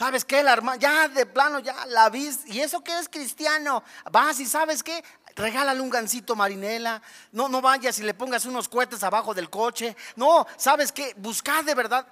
[0.00, 0.42] ¿Sabes qué?
[0.42, 2.50] La hermana, ya de plano, ya la viste.
[2.50, 3.84] ¿Y eso qué es cristiano?
[4.10, 5.04] Vas y sabes qué?
[5.36, 7.02] Regálale un gancito marinela.
[7.32, 9.94] No, no vayas y le pongas unos cohetes abajo del coche.
[10.16, 11.12] No, ¿sabes qué?
[11.18, 12.06] Buscar de verdad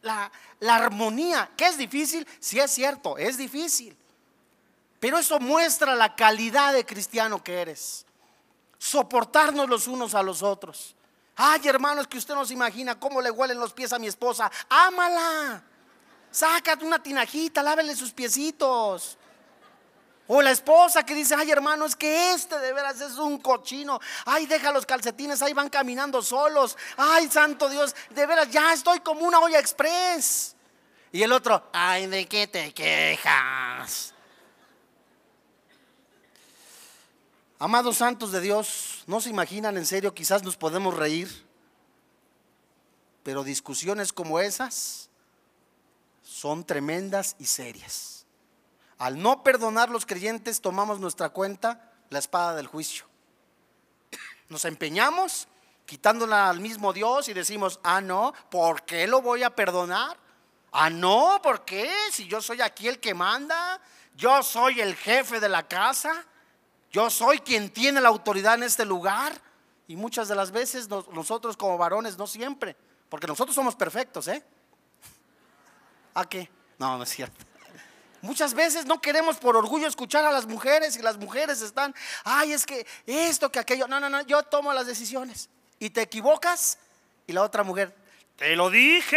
[0.00, 1.50] la, la armonía.
[1.54, 2.26] ¿Qué es difícil?
[2.40, 3.94] Sí es cierto, es difícil.
[4.98, 8.06] Pero eso muestra la calidad de cristiano que eres.
[8.78, 10.96] Soportarnos los unos a los otros.
[11.36, 14.50] Ay, hermanos, que usted no se imagina cómo le huelen los pies a mi esposa.
[14.70, 15.62] Ámala.
[16.30, 19.18] Sácate una tinajita, lávele sus piecitos.
[20.30, 23.98] O la esposa que dice, ay hermano, es que este de veras es un cochino.
[24.26, 26.76] Ay, deja los calcetines, ahí van caminando solos.
[26.98, 30.54] Ay, santo Dios, de veras, ya estoy como una olla express.
[31.12, 34.12] Y el otro, ay, ¿de qué te quejas?
[37.58, 41.46] Amados santos de Dios, no se imaginan en serio, quizás nos podemos reír,
[43.22, 45.07] pero discusiones como esas
[46.28, 48.26] son tremendas y serias.
[48.98, 53.06] Al no perdonar los creyentes, tomamos nuestra cuenta la espada del juicio.
[54.50, 55.48] Nos empeñamos
[55.86, 60.18] quitándola al mismo Dios y decimos, ah, no, ¿por qué lo voy a perdonar?
[60.70, 61.90] Ah, no, ¿por qué?
[62.12, 63.80] Si yo soy aquí el que manda,
[64.14, 66.26] yo soy el jefe de la casa.
[66.90, 69.32] Yo soy quien tiene la autoridad en este lugar.
[69.86, 72.76] Y muchas de las veces nosotros como varones, no siempre,
[73.08, 74.44] porque nosotros somos perfectos, ¿eh?
[76.18, 76.50] ¿A qué?
[76.78, 77.44] No, no es cierto.
[78.22, 82.52] Muchas veces no queremos por orgullo escuchar a las mujeres y las mujeres están, ay,
[82.52, 83.86] es que esto, que aquello.
[83.86, 85.48] No, no, no, yo tomo las decisiones.
[85.78, 86.78] Y te equivocas
[87.28, 87.94] y la otra mujer,
[88.34, 89.16] te lo dije.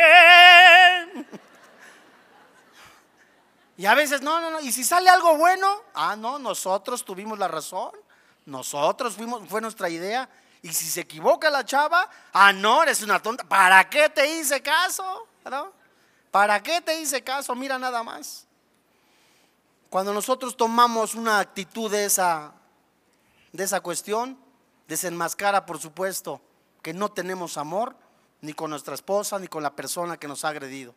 [3.78, 4.60] Y a veces, no, no, no.
[4.60, 7.94] Y si sale algo bueno, ah, no, nosotros tuvimos la razón.
[8.46, 10.30] Nosotros fuimos, fue nuestra idea.
[10.62, 13.44] Y si se equivoca la chava, ah, no, eres una tonta.
[13.44, 15.28] ¿Para qué te hice caso?
[16.32, 17.54] ¿Para qué te hice caso?
[17.56, 18.48] Mira nada más.
[19.89, 22.54] Cuando nosotros tomamos una actitud de esa,
[23.52, 24.38] de esa cuestión,
[24.88, 26.41] desenmascara, por supuesto,
[26.82, 27.96] que no tenemos amor
[28.39, 30.96] ni con nuestra esposa ni con la persona que nos ha agredido.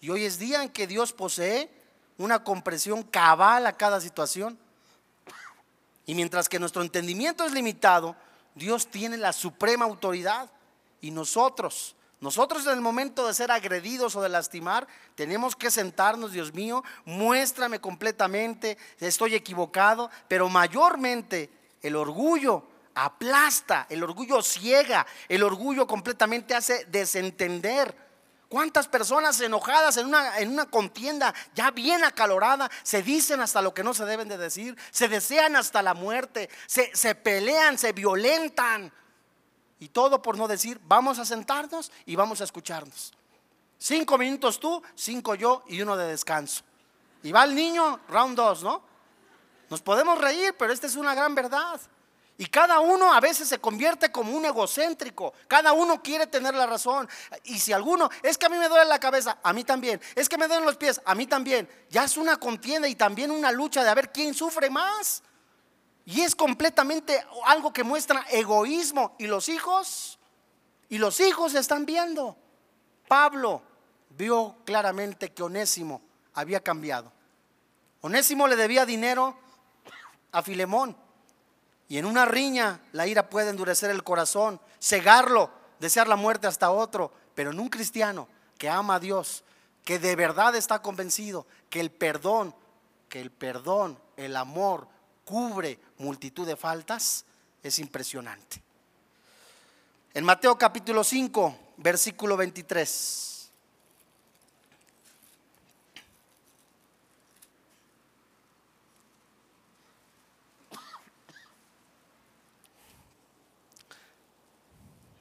[0.00, 1.68] Y hoy es día en que Dios posee
[2.16, 4.58] una comprensión cabal a cada situación.
[6.06, 8.14] Y mientras que nuestro entendimiento es limitado,
[8.54, 10.50] Dios tiene la suprema autoridad.
[11.00, 16.32] Y nosotros nosotros en el momento de ser agredidos o de lastimar, tenemos que sentarnos,
[16.32, 25.42] Dios mío, muéstrame completamente, estoy equivocado, pero mayormente el orgullo aplasta, el orgullo ciega, el
[25.42, 28.10] orgullo completamente hace desentender.
[28.50, 33.72] ¿Cuántas personas enojadas en una, en una contienda ya bien acalorada se dicen hasta lo
[33.72, 37.92] que no se deben de decir, se desean hasta la muerte, se, se pelean, se
[37.92, 38.92] violentan?
[39.80, 43.12] Y todo por no decir, vamos a sentarnos y vamos a escucharnos.
[43.78, 46.62] Cinco minutos tú, cinco yo y uno de descanso.
[47.22, 48.82] Y va el niño, round dos, ¿no?
[49.70, 51.80] Nos podemos reír, pero esta es una gran verdad.
[52.36, 55.34] Y cada uno a veces se convierte como un egocéntrico.
[55.46, 57.08] Cada uno quiere tener la razón.
[57.44, 60.00] Y si alguno, es que a mí me duele la cabeza, a mí también.
[60.14, 61.68] Es que me duelen los pies, a mí también.
[61.90, 65.22] Ya es una contienda y también una lucha de a ver quién sufre más.
[66.04, 69.14] Y es completamente algo que muestra egoísmo.
[69.18, 70.18] Y los hijos,
[70.88, 72.36] y los hijos están viendo.
[73.08, 73.62] Pablo
[74.10, 76.02] vio claramente que Onésimo
[76.34, 77.12] había cambiado.
[78.00, 79.36] Onésimo le debía dinero
[80.32, 80.96] a Filemón.
[81.88, 86.70] Y en una riña la ira puede endurecer el corazón, cegarlo, desear la muerte hasta
[86.70, 87.12] otro.
[87.34, 89.44] Pero en un cristiano que ama a Dios,
[89.84, 92.54] que de verdad está convencido que el perdón,
[93.08, 94.86] que el perdón, el amor,
[95.30, 97.24] cubre multitud de faltas
[97.62, 98.60] es impresionante.
[100.12, 103.28] En Mateo capítulo 5, versículo 23.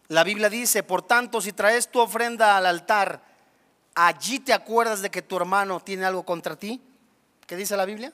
[0.08, 3.22] La Biblia dice, por tanto, si traes tu ofrenda al altar,
[3.94, 6.82] allí te acuerdas de que tu hermano tiene algo contra ti.
[7.46, 8.12] ¿Qué dice la Biblia?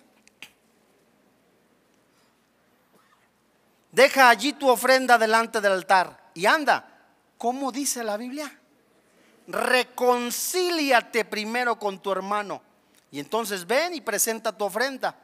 [3.95, 6.85] Deja allí tu ofrenda delante del altar y anda.
[7.37, 8.59] ¿Cómo dice la Biblia?
[9.47, 12.61] Reconcíliate primero con tu hermano
[13.09, 15.15] y entonces ven y presenta tu ofrenda.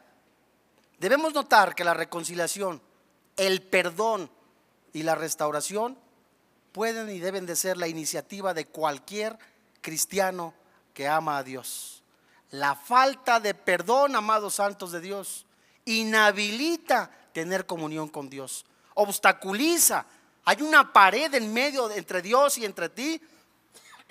[0.99, 2.81] Debemos notar que la reconciliación,
[3.35, 4.31] el perdón
[4.93, 5.97] y la restauración
[6.71, 9.37] pueden y deben de ser la iniciativa de cualquier
[9.81, 10.53] cristiano
[10.93, 12.03] que ama a Dios.
[12.51, 15.45] La falta de perdón, amados santos de Dios,
[15.83, 18.65] inhabilita tener comunión con Dios.
[18.93, 20.05] Obstaculiza.
[20.45, 23.21] Hay una pared en medio entre Dios y entre ti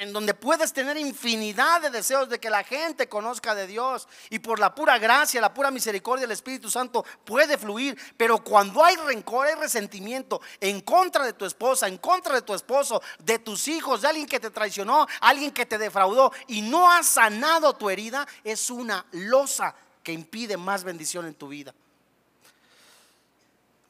[0.00, 4.38] en donde puedes tener infinidad de deseos de que la gente conozca de Dios y
[4.38, 8.96] por la pura gracia, la pura misericordia del Espíritu Santo puede fluir, pero cuando hay
[8.96, 13.68] rencor, hay resentimiento en contra de tu esposa, en contra de tu esposo, de tus
[13.68, 17.90] hijos, de alguien que te traicionó, alguien que te defraudó y no has sanado tu
[17.90, 21.74] herida, es una losa que impide más bendición en tu vida.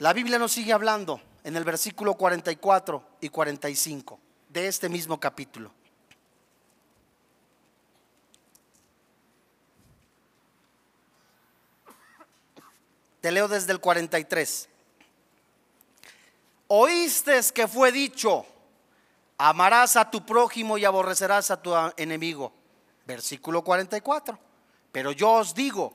[0.00, 5.70] La Biblia nos sigue hablando en el versículo 44 y 45 de este mismo capítulo.
[13.20, 14.70] Te leo desde el 43.
[16.68, 18.46] Oíste que fue dicho,
[19.36, 22.54] amarás a tu prójimo y aborrecerás a tu enemigo.
[23.04, 24.38] Versículo 44.
[24.92, 25.92] Pero yo os digo,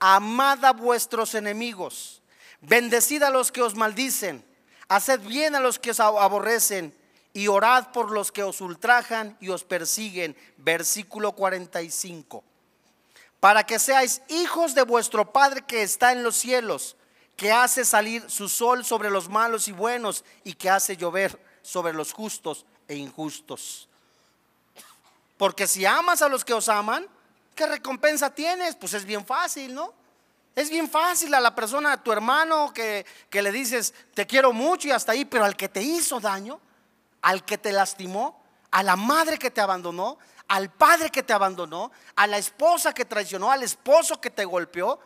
[0.00, 2.20] amad a vuestros enemigos
[2.66, 4.42] Bendecid a los que os maldicen,
[4.88, 6.96] haced bien a los que os aborrecen
[7.34, 10.34] y orad por los que os ultrajan y os persiguen.
[10.56, 12.42] Versículo 45.
[13.38, 16.96] Para que seáis hijos de vuestro Padre que está en los cielos,
[17.36, 21.92] que hace salir su sol sobre los malos y buenos y que hace llover sobre
[21.92, 23.88] los justos e injustos.
[25.36, 27.06] Porque si amas a los que os aman,
[27.54, 28.74] ¿qué recompensa tienes?
[28.76, 29.92] Pues es bien fácil, ¿no?
[30.54, 34.86] Es bien fácil a la persona, a tu hermano, que, le dices, te quiero mucho
[34.86, 36.60] y hasta ahí, pero al que te hizo daño,
[37.22, 38.40] al que te lastimó,
[38.70, 43.04] a la madre que te abandonó, al padre que te abandonó, a la esposa que
[43.04, 45.00] traicionó, al esposo que te golpeó,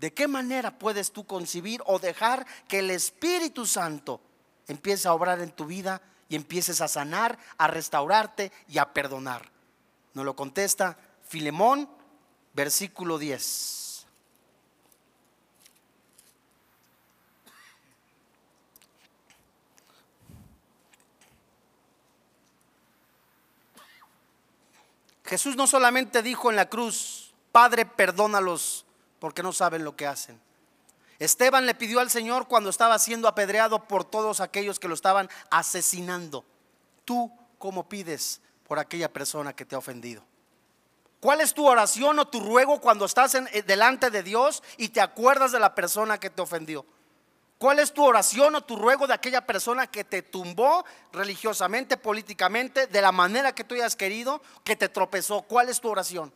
[0.00, 4.20] ¿de qué manera puedes tú concebir o dejar que el Espíritu Santo
[4.66, 6.00] empiece a obrar en tu vida
[6.30, 9.50] y empieces a sanar, a restaurarte y a perdonar?
[10.14, 10.96] Nos lo contesta
[11.28, 11.86] Filemón,
[12.54, 13.83] versículo 10.
[25.24, 28.84] Jesús no solamente dijo en la cruz, Padre, perdónalos
[29.18, 30.40] porque no saben lo que hacen.
[31.18, 35.30] Esteban le pidió al Señor cuando estaba siendo apedreado por todos aquellos que lo estaban
[35.50, 36.44] asesinando.
[37.04, 40.22] ¿Tú cómo pides por aquella persona que te ha ofendido?
[41.20, 44.90] ¿Cuál es tu oración o tu ruego cuando estás en, eh, delante de Dios y
[44.90, 46.84] te acuerdas de la persona que te ofendió?
[47.58, 52.86] ¿Cuál es tu oración o tu ruego de aquella persona que te tumbó religiosamente, políticamente,
[52.88, 55.42] de la manera que tú hayas querido, que te tropezó?
[55.42, 56.32] ¿Cuál es tu oración?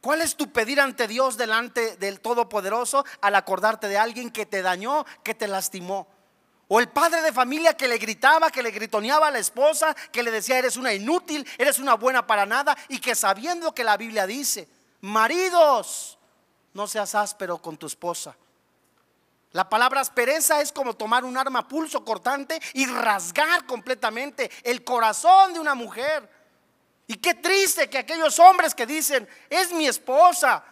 [0.00, 4.62] ¿Cuál es tu pedir ante Dios delante del Todopoderoso al acordarte de alguien que te
[4.62, 6.08] dañó, que te lastimó?
[6.66, 10.22] O el padre de familia que le gritaba, que le gritoneaba a la esposa, que
[10.22, 13.96] le decía, eres una inútil, eres una buena para nada, y que sabiendo que la
[13.96, 14.68] Biblia dice,
[15.00, 16.18] maridos,
[16.74, 18.36] no seas áspero con tu esposa
[19.52, 25.54] la palabra aspereza es como tomar un arma pulso cortante y rasgar completamente el corazón
[25.54, 26.28] de una mujer.
[27.06, 30.62] Y qué triste que aquellos hombres que dicen, es mi esposa,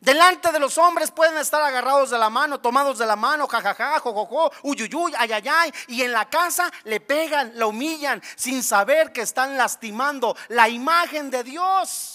[0.00, 4.00] delante de los hombres pueden estar agarrados de la mano, tomados de la mano, jajaja,
[4.00, 9.56] jojojo, uyuyuy, ayayay, y en la casa le pegan, la humillan, sin saber que están
[9.56, 12.11] lastimando la imagen de Dios.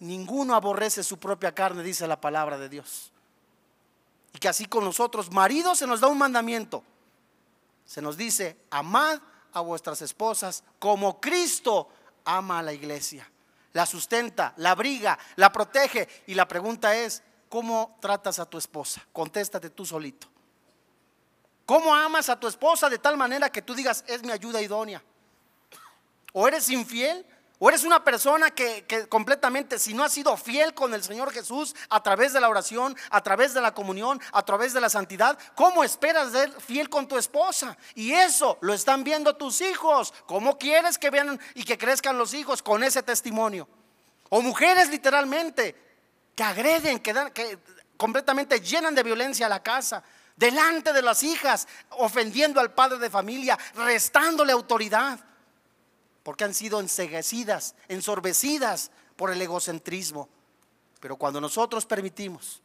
[0.00, 3.12] Ninguno aborrece su propia carne, dice la palabra de Dios.
[4.34, 6.84] Y que así con nosotros, maridos, se nos da un mandamiento.
[7.86, 9.20] Se nos dice, amad
[9.52, 11.88] a vuestras esposas como Cristo
[12.24, 13.30] ama a la iglesia.
[13.72, 16.08] La sustenta, la abriga, la protege.
[16.26, 19.06] Y la pregunta es, ¿cómo tratas a tu esposa?
[19.12, 20.26] Contéstate tú solito.
[21.64, 25.02] ¿Cómo amas a tu esposa de tal manera que tú digas, es mi ayuda idónea?
[26.32, 27.24] ¿O eres infiel?
[27.58, 31.74] O eres una persona que, completamente, si no has sido fiel con el Señor Jesús
[31.88, 35.38] a través de la oración, a través de la comunión, a través de la santidad,
[35.54, 37.78] ¿cómo esperas ser fiel con tu esposa?
[37.94, 40.12] Y eso lo están viendo tus hijos.
[40.26, 43.66] ¿Cómo quieres que vean y que crezcan los hijos con ese testimonio?
[44.28, 45.74] O mujeres literalmente
[46.34, 47.58] que agreden, que, dan, que
[47.96, 50.02] completamente llenan de violencia la casa
[50.36, 55.18] delante de las hijas, ofendiendo al padre de familia, restándole autoridad
[56.26, 60.28] porque han sido enseguecidas, ensorbecidas por el egocentrismo.
[60.98, 62.60] Pero cuando nosotros permitimos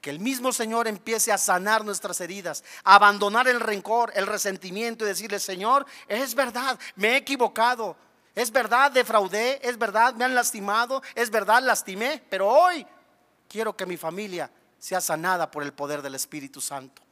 [0.00, 5.04] que el mismo Señor empiece a sanar nuestras heridas, a abandonar el rencor, el resentimiento
[5.04, 7.96] y decirle, Señor, es verdad, me he equivocado,
[8.36, 12.86] es verdad, defraudé, es verdad, me han lastimado, es verdad, lastimé, pero hoy
[13.48, 14.48] quiero que mi familia
[14.78, 17.02] sea sanada por el poder del Espíritu Santo.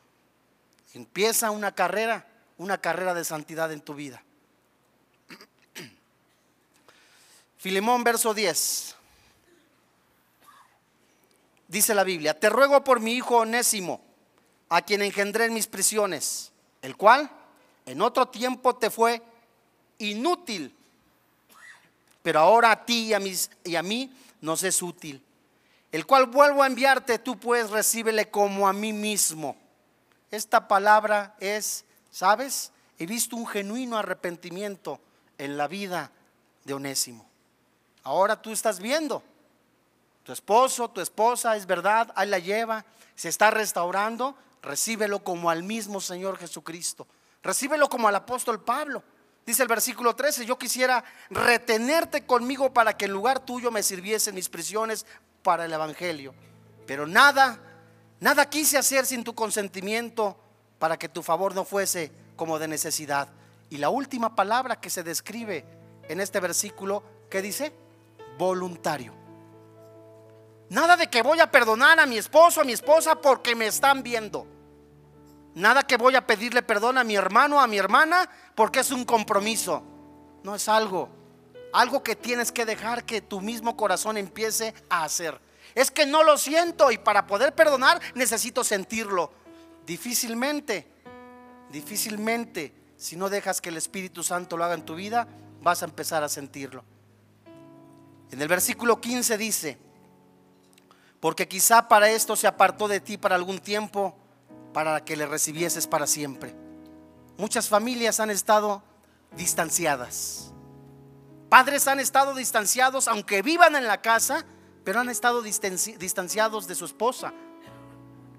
[0.95, 2.29] Empieza una carrera,
[2.59, 4.23] una carrera de santidad en tu vida.
[7.61, 8.97] Filemón, verso 10.
[11.69, 14.01] Dice la Biblia, te ruego por mi hijo onésimo,
[14.71, 17.31] a quien engendré en mis prisiones, el cual
[17.85, 19.21] en otro tiempo te fue
[19.99, 20.75] inútil,
[22.23, 25.23] pero ahora a ti y a, mis, y a mí nos es útil.
[25.93, 29.55] El cual vuelvo a enviarte, tú pues recíbele como a mí mismo.
[30.31, 32.73] Esta palabra es, ¿sabes?
[32.99, 34.99] He visto un genuino arrepentimiento
[35.37, 36.11] en la vida
[36.65, 37.30] de Onésimo.
[38.03, 39.23] Ahora tú estás viendo.
[40.25, 42.85] Tu esposo, tu esposa, es verdad, ahí la lleva,
[43.15, 47.07] se está restaurando, recíbelo como al mismo Señor Jesucristo.
[47.43, 49.03] Recíbelo como al apóstol Pablo.
[49.47, 54.35] Dice el versículo 13, yo quisiera retenerte conmigo para que en lugar tuyo me sirviesen
[54.35, 55.07] mis prisiones
[55.43, 56.35] para el Evangelio.
[56.87, 57.59] Pero nada,
[58.21, 60.37] nada quise hacer sin tu consentimiento
[60.79, 63.29] para que tu favor no fuese como de necesidad.
[63.71, 65.65] Y la última palabra que se describe
[66.09, 67.73] en este versículo, ¿qué dice?
[68.41, 69.13] Voluntario.
[70.71, 74.03] Nada de que voy a perdonar a mi esposo, a mi esposa porque me están
[74.03, 74.47] viendo.
[75.55, 79.05] Nada que voy a pedirle perdón a mi hermano, a mi hermana porque es un
[79.05, 79.83] compromiso.
[80.43, 81.11] No es algo,
[81.75, 85.39] algo que tienes que dejar que tu mismo corazón empiece a hacer.
[85.75, 89.33] Es que no lo siento y para poder perdonar necesito sentirlo.
[89.85, 90.87] Difícilmente,
[91.71, 95.29] difícilmente, si no dejas que el Espíritu Santo lo haga en tu vida,
[95.61, 96.85] vas a empezar a sentirlo.
[98.31, 99.79] En el versículo 15 dice,
[101.21, 104.17] porque quizá para esto se apartó de ti para algún tiempo,
[104.73, 106.55] para que le recibieses para siempre.
[107.37, 108.83] muchas familias han estado
[109.37, 110.53] distanciadas.
[111.49, 114.45] Padres han estado distanciados, aunque vivan en la casa,
[114.85, 117.33] pero han estado distanciados de su esposa.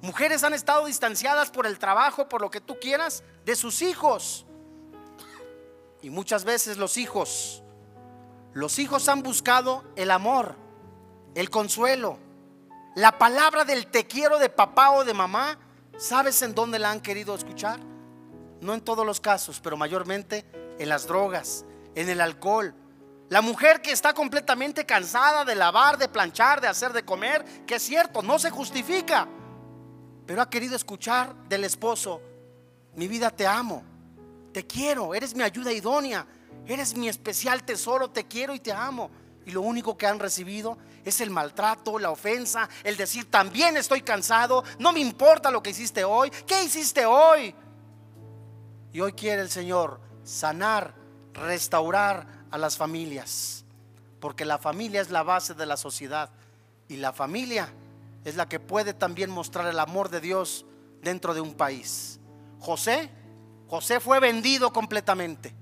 [0.02, 4.46] Mujeres han estado distanciadas por el trabajo, por lo que tú quieras, de sus hijos.
[6.02, 7.64] Y muchas veces los hijos,
[8.54, 10.56] los hijos han buscado el amor,
[11.36, 12.20] el consuelo,
[12.96, 15.58] la palabra del te quiero de papá o de mamá.
[15.98, 17.80] ¿Sabes en dónde la han querido escuchar?
[18.60, 20.46] No en todos los casos, pero mayormente
[20.78, 22.76] en las drogas, en el alcohol.
[23.30, 27.76] La mujer que está completamente cansada de lavar, de planchar, de hacer de comer, que
[27.76, 29.26] es cierto, no se justifica,
[30.26, 32.22] pero ha querido escuchar del esposo,
[32.96, 33.84] mi vida te amo,
[34.52, 36.28] te quiero, eres mi ayuda idónea,
[36.66, 39.10] eres mi especial tesoro, te quiero y te amo.
[39.46, 44.02] Y lo único que han recibido es el maltrato, la ofensa, el decir también estoy
[44.02, 47.56] cansado, no me importa lo que hiciste hoy, ¿qué hiciste hoy?
[48.94, 50.94] Y hoy quiere el Señor sanar,
[51.34, 53.66] restaurar a las familias,
[54.20, 56.30] porque la familia es la base de la sociedad
[56.88, 57.74] y la familia
[58.26, 60.66] es la que puede también mostrar el amor de Dios
[61.02, 62.20] dentro de un país.
[62.60, 63.10] José,
[63.68, 65.56] José fue vendido completamente,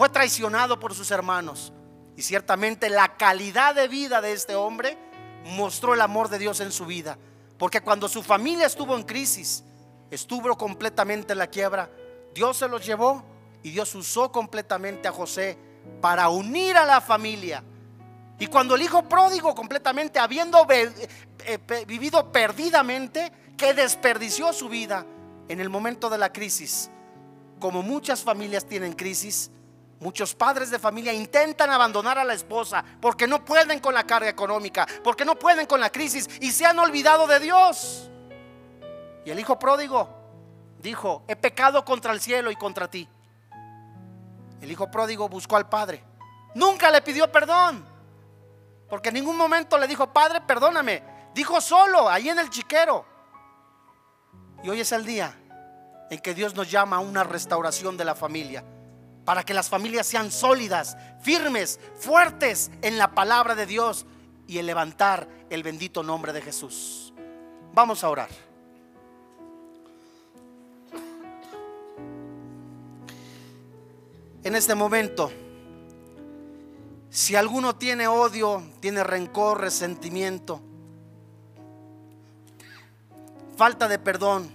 [0.00, 1.74] fue traicionado por sus hermanos.
[2.16, 4.96] Y ciertamente la calidad de vida de este hombre
[5.44, 7.18] mostró el amor de Dios en su vida,
[7.58, 9.62] porque cuando su familia estuvo en crisis,
[10.10, 11.90] estuvo completamente en la quiebra,
[12.34, 13.22] Dios se los llevó
[13.62, 15.58] y Dios usó completamente a José
[16.00, 17.62] para unir a la familia.
[18.38, 25.04] Y cuando el hijo pródigo completamente, habiendo eh, vivido perdidamente, que desperdició su vida
[25.46, 26.90] en el momento de la crisis,
[27.58, 29.50] como muchas familias tienen crisis,
[30.00, 34.28] muchos padres de familia intentan abandonar a la esposa porque no pueden con la carga
[34.28, 38.10] económica, porque no pueden con la crisis y se han olvidado de Dios.
[39.24, 40.08] Y el hijo pródigo
[40.78, 43.08] dijo, he pecado contra el cielo y contra ti.
[44.60, 46.02] El hijo pródigo buscó al padre.
[46.54, 47.86] Nunca le pidió perdón.
[48.90, 51.02] Porque en ningún momento le dijo, Padre, perdóname.
[51.32, 53.06] Dijo solo, ahí en el chiquero.
[54.64, 55.32] Y hoy es el día
[56.10, 58.64] en que Dios nos llama a una restauración de la familia.
[59.30, 64.04] Para que las familias sean sólidas, firmes, fuertes en la palabra de Dios
[64.48, 67.14] y en levantar el bendito nombre de Jesús.
[67.72, 68.28] Vamos a orar.
[74.42, 75.30] en este momento,
[77.08, 80.60] si alguno tiene odio, tiene rencor, resentimiento,
[83.56, 84.50] falta de perdón,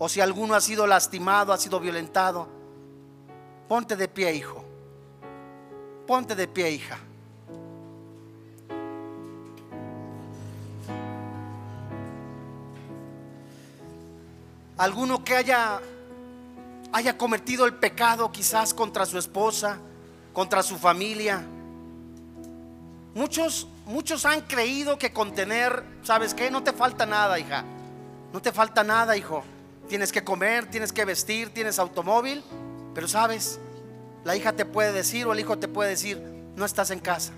[0.00, 2.63] o si alguno ha sido lastimado, ha sido violentado,
[3.68, 4.64] ponte de pie, hijo.
[6.06, 6.98] Ponte de pie, hija.
[14.76, 15.80] Alguno que haya
[16.94, 19.78] haya cometido el pecado quizás contra su esposa,
[20.32, 21.44] contra su familia.
[23.16, 26.52] Muchos, muchos han creído que con tener, ¿sabes qué?
[26.52, 27.64] No te falta nada, hija.
[28.32, 29.42] No te falta nada, hijo.
[29.88, 32.44] Tienes que comer, tienes que vestir, tienes automóvil.
[32.94, 33.58] Pero sabes,
[34.24, 36.18] la hija te puede decir o el hijo te puede decir,
[36.56, 37.32] no estás en casa.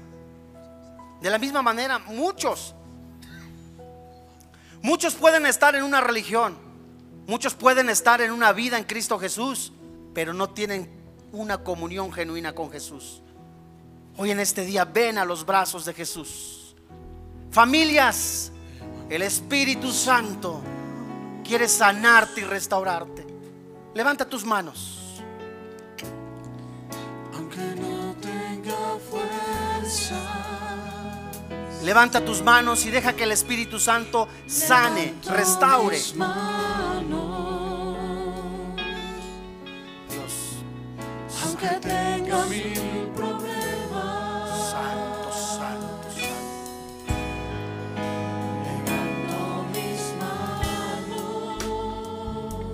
[1.20, 2.74] De la misma manera, muchos,
[4.82, 6.66] muchos pueden estar en una religión,
[7.26, 9.72] Muchos pueden estar en una vida en Cristo Jesús,
[10.14, 10.88] pero no tienen
[11.32, 13.20] una comunión genuina con Jesús.
[14.16, 16.76] Hoy en este día ven a los brazos de Jesús.
[17.50, 18.52] Familias,
[19.10, 20.62] el Espíritu Santo
[21.42, 23.26] quiere sanarte y restaurarte.
[23.92, 25.05] Levanta tus manos.
[27.46, 30.16] Aunque no tenga fuerza.
[31.84, 36.00] Levanta tus manos y deja que el Espíritu Santo sane, restaure.
[41.80, 44.70] tenga mil problemas.
[44.70, 47.14] Santo, santo, santo.
[49.72, 51.62] mis manos.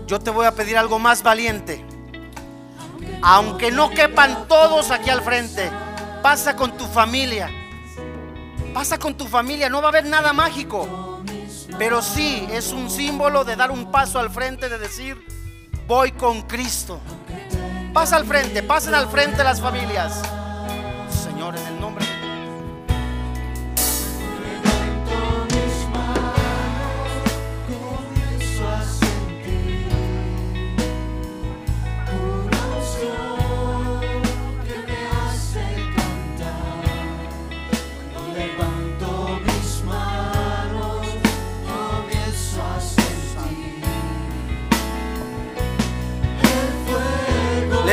[0.07, 1.92] Yo te voy a pedir algo más valiente.
[3.23, 5.71] Aunque no quepan todos aquí al frente,
[6.23, 7.49] pasa con tu familia.
[8.75, 11.23] Pasa con tu familia, no va a haber nada mágico.
[11.79, 15.25] Pero sí es un símbolo de dar un paso al frente, de decir,
[15.87, 17.01] voy con Cristo.
[17.93, 20.21] Pasa al frente, pasen al frente las familias.
[21.09, 22.12] Señor, en el nombre de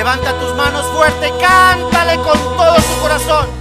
[0.10, 3.59] Levanta tus manos fuerte, cántale con todo tu corazón.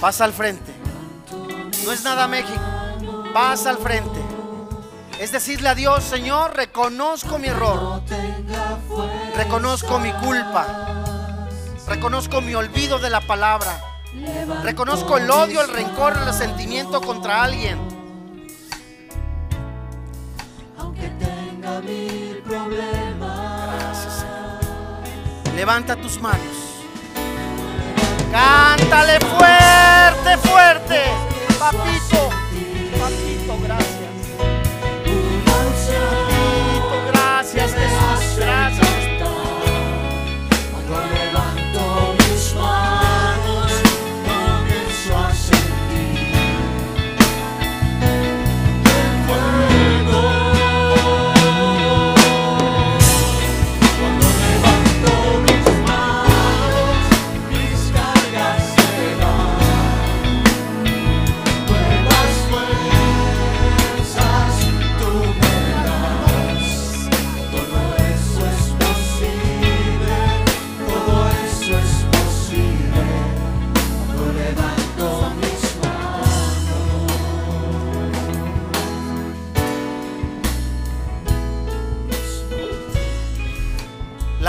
[0.00, 0.72] Pasa al frente.
[1.84, 2.60] No es nada México.
[3.34, 4.20] Pasa al frente.
[5.18, 8.02] Es decirle a Dios, Señor, reconozco mi error.
[9.36, 11.08] Reconozco mi culpa.
[11.88, 13.80] Reconozco mi olvido de la palabra.
[14.62, 17.78] Reconozco el odio, el rencor, el resentimiento contra alguien.
[20.78, 23.80] Aunque tenga mil problemas.
[23.80, 25.56] Gracias, Señor.
[25.56, 26.67] Levanta tus manos.
[28.30, 31.02] Cántale fuerte, fuerte.
[31.58, 32.30] Papito,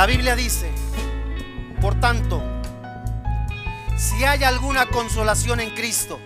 [0.09, 0.71] Biblia dice,
[1.79, 2.41] por tanto,
[3.95, 6.19] si hay alguna consolación en Cristo,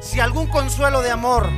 [0.00, 1.48] si algún consuelo de amor,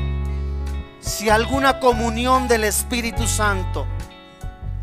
[1.00, 3.88] si alguna comunión del Espíritu Santo,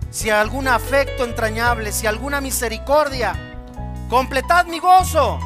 [0.09, 3.63] si algún afecto entrañable, si alguna misericordia,
[4.09, 5.39] completad mi gozo,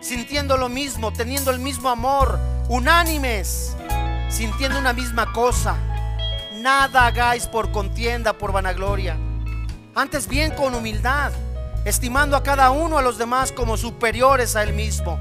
[0.00, 2.38] sintiendo lo mismo, teniendo el mismo amor,
[2.68, 3.76] unánimes,
[4.28, 5.74] sintiendo una misma cosa.
[6.52, 9.18] Nada hagáis por contienda, por vanagloria.
[9.98, 11.32] Antes bien con humildad,
[11.86, 15.18] estimando a cada uno a los demás como superiores a él mismo,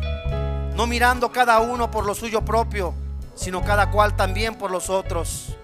[0.76, 2.94] no mirando cada uno por lo suyo propio,
[3.36, 5.56] sino cada cual también por los otros.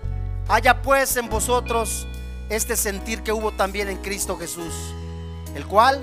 [0.47, 2.07] Haya pues en vosotros
[2.47, 4.73] este sentir que hubo también en Cristo Jesús,
[5.55, 6.01] el cual,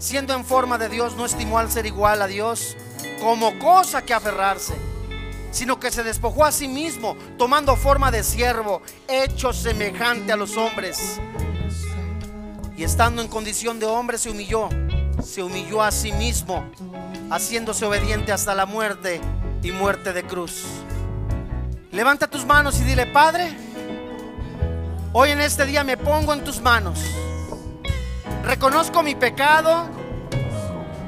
[0.00, 2.76] siendo en forma de Dios, no estimó al ser igual a Dios
[3.20, 4.74] como cosa que aferrarse,
[5.52, 10.56] sino que se despojó a sí mismo, tomando forma de siervo, hecho semejante a los
[10.56, 11.20] hombres.
[12.80, 14.70] Y estando en condición de hombre se humilló,
[15.22, 16.64] se humilló a sí mismo,
[17.30, 19.20] haciéndose obediente hasta la muerte
[19.62, 20.64] y muerte de cruz.
[21.92, 23.54] Levanta tus manos y dile, Padre,
[25.12, 26.98] hoy en este día me pongo en tus manos.
[28.44, 29.86] Reconozco mi pecado,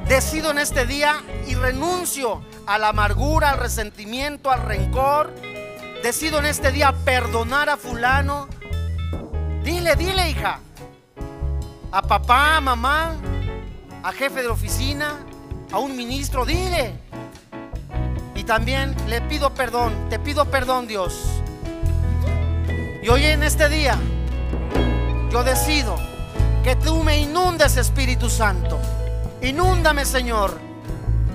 [0.07, 5.33] decido en este día y renuncio a la amargura, al resentimiento, al rencor.
[6.03, 8.47] Decido en este día perdonar a fulano.
[9.63, 10.59] Dile, dile, hija
[11.93, 13.13] a papá, a mamá,
[14.01, 15.19] a jefe de oficina,
[15.71, 16.95] a un ministro, dile.
[18.33, 21.23] Y también le pido perdón, te pido perdón Dios.
[23.03, 23.95] Y hoy en este día
[25.31, 25.95] yo decido
[26.63, 28.79] que tú me inundes Espíritu Santo.
[29.43, 30.57] Inúndame Señor.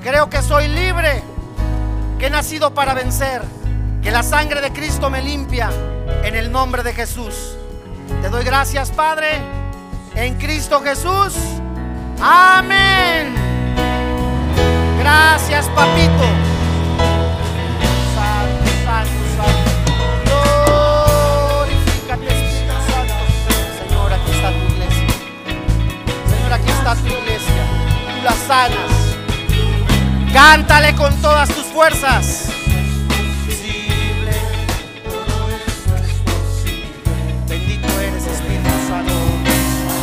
[0.03, 1.23] Creo que soy libre,
[2.19, 3.43] que he nacido para vencer,
[4.03, 5.71] que la sangre de Cristo me limpia
[6.25, 7.55] en el nombre de Jesús.
[8.23, 9.58] Te doy gracias Padre
[10.15, 11.35] en Cristo Jesús.
[12.21, 13.35] Amén.
[14.99, 16.25] Gracias, papito.
[18.15, 19.71] Santo, santo, santo.
[21.65, 23.15] Glorifícate, Espíritu Santo.
[23.79, 25.07] Señor, aquí está tu iglesia.
[26.29, 27.63] Señor, aquí está tu iglesia.
[28.17, 28.93] Tú la sanas.
[30.33, 32.58] Cántale con todas tus fuerzas.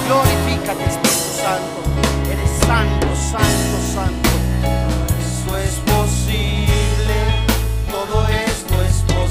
[0.08, 1.80] Glorifícate, Espíritu Santo.
[2.32, 4.30] Eres santo, santo, santo.
[5.20, 7.18] Esto es posible,
[7.90, 9.26] todo esto es posible.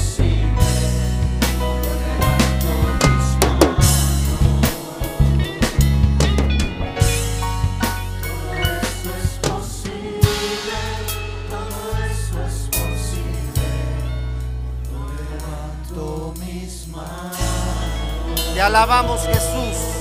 [18.53, 19.94] Te alabamos, Jesús.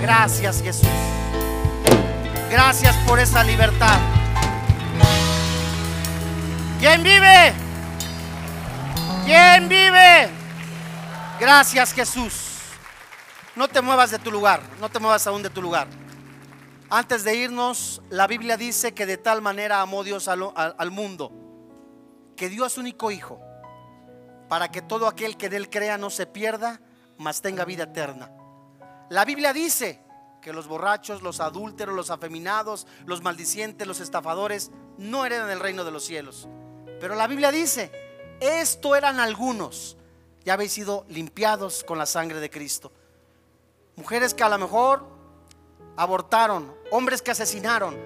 [0.00, 0.88] Gracias, Jesús.
[2.50, 3.98] Gracias por esa libertad.
[6.80, 7.52] ¿Quién vive?
[9.26, 10.30] ¿Quién vive?
[11.38, 12.58] Gracias Jesús.
[13.54, 15.88] No te muevas de tu lugar, no te muevas aún de tu lugar.
[16.88, 21.32] Antes de irnos, la Biblia dice que de tal manera amó Dios al, mundo,
[22.36, 23.40] que dio a su único Hijo,
[24.48, 26.80] para que todo aquel que en Él crea no se pierda,
[27.16, 28.30] mas tenga vida eterna.
[29.10, 30.00] La Biblia dice
[30.40, 35.84] que los borrachos, los adúlteros, los afeminados, los maldicientes, los estafadores, no heredan el reino
[35.84, 36.48] de los cielos.
[37.00, 37.90] Pero la Biblia dice,
[38.40, 39.96] esto eran algunos,
[40.44, 42.92] ya habéis sido limpiados con la sangre de Cristo.
[43.96, 45.04] Mujeres que a lo mejor
[45.96, 47.98] abortaron, hombres que asesinaron,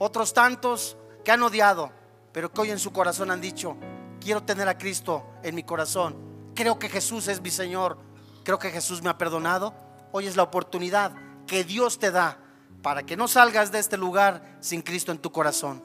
[0.00, 1.92] otros tantos que han odiado,
[2.32, 3.76] pero que hoy en su corazón han dicho,
[4.20, 6.16] quiero tener a Cristo en mi corazón.
[6.56, 7.96] Creo que Jesús es mi Señor.
[8.42, 9.87] Creo que Jesús me ha perdonado.
[10.12, 11.12] Hoy es la oportunidad
[11.46, 12.38] que Dios te da
[12.82, 15.82] para que no salgas de este lugar sin Cristo en tu corazón.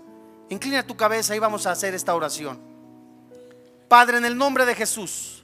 [0.50, 2.60] Inclina tu cabeza y vamos a hacer esta oración.
[3.88, 5.44] Padre, en el nombre de Jesús,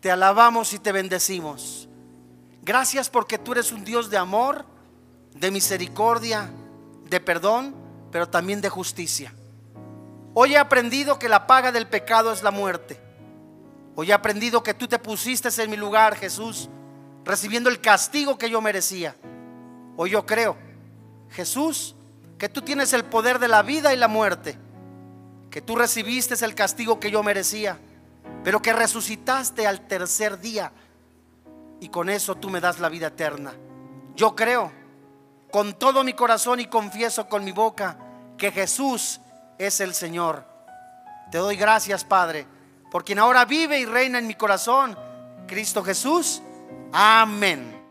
[0.00, 1.88] te alabamos y te bendecimos.
[2.62, 4.64] Gracias porque tú eres un Dios de amor,
[5.34, 6.50] de misericordia,
[7.08, 7.74] de perdón,
[8.10, 9.34] pero también de justicia.
[10.34, 12.98] Hoy he aprendido que la paga del pecado es la muerte.
[13.94, 16.70] Hoy he aprendido que tú te pusiste en mi lugar, Jesús,
[17.24, 19.16] recibiendo el castigo que yo merecía.
[19.96, 20.56] Hoy yo creo,
[21.30, 21.94] Jesús,
[22.38, 24.58] que tú tienes el poder de la vida y la muerte,
[25.50, 27.78] que tú recibiste el castigo que yo merecía,
[28.42, 30.72] pero que resucitaste al tercer día
[31.80, 33.52] y con eso tú me das la vida eterna.
[34.14, 34.72] Yo creo
[35.50, 37.98] con todo mi corazón y confieso con mi boca
[38.38, 39.20] que Jesús
[39.58, 40.46] es el Señor.
[41.30, 42.46] Te doy gracias, Padre,
[42.90, 44.96] por quien ahora vive y reina en mi corazón,
[45.46, 46.42] Cristo Jesús.
[46.92, 47.81] Amén.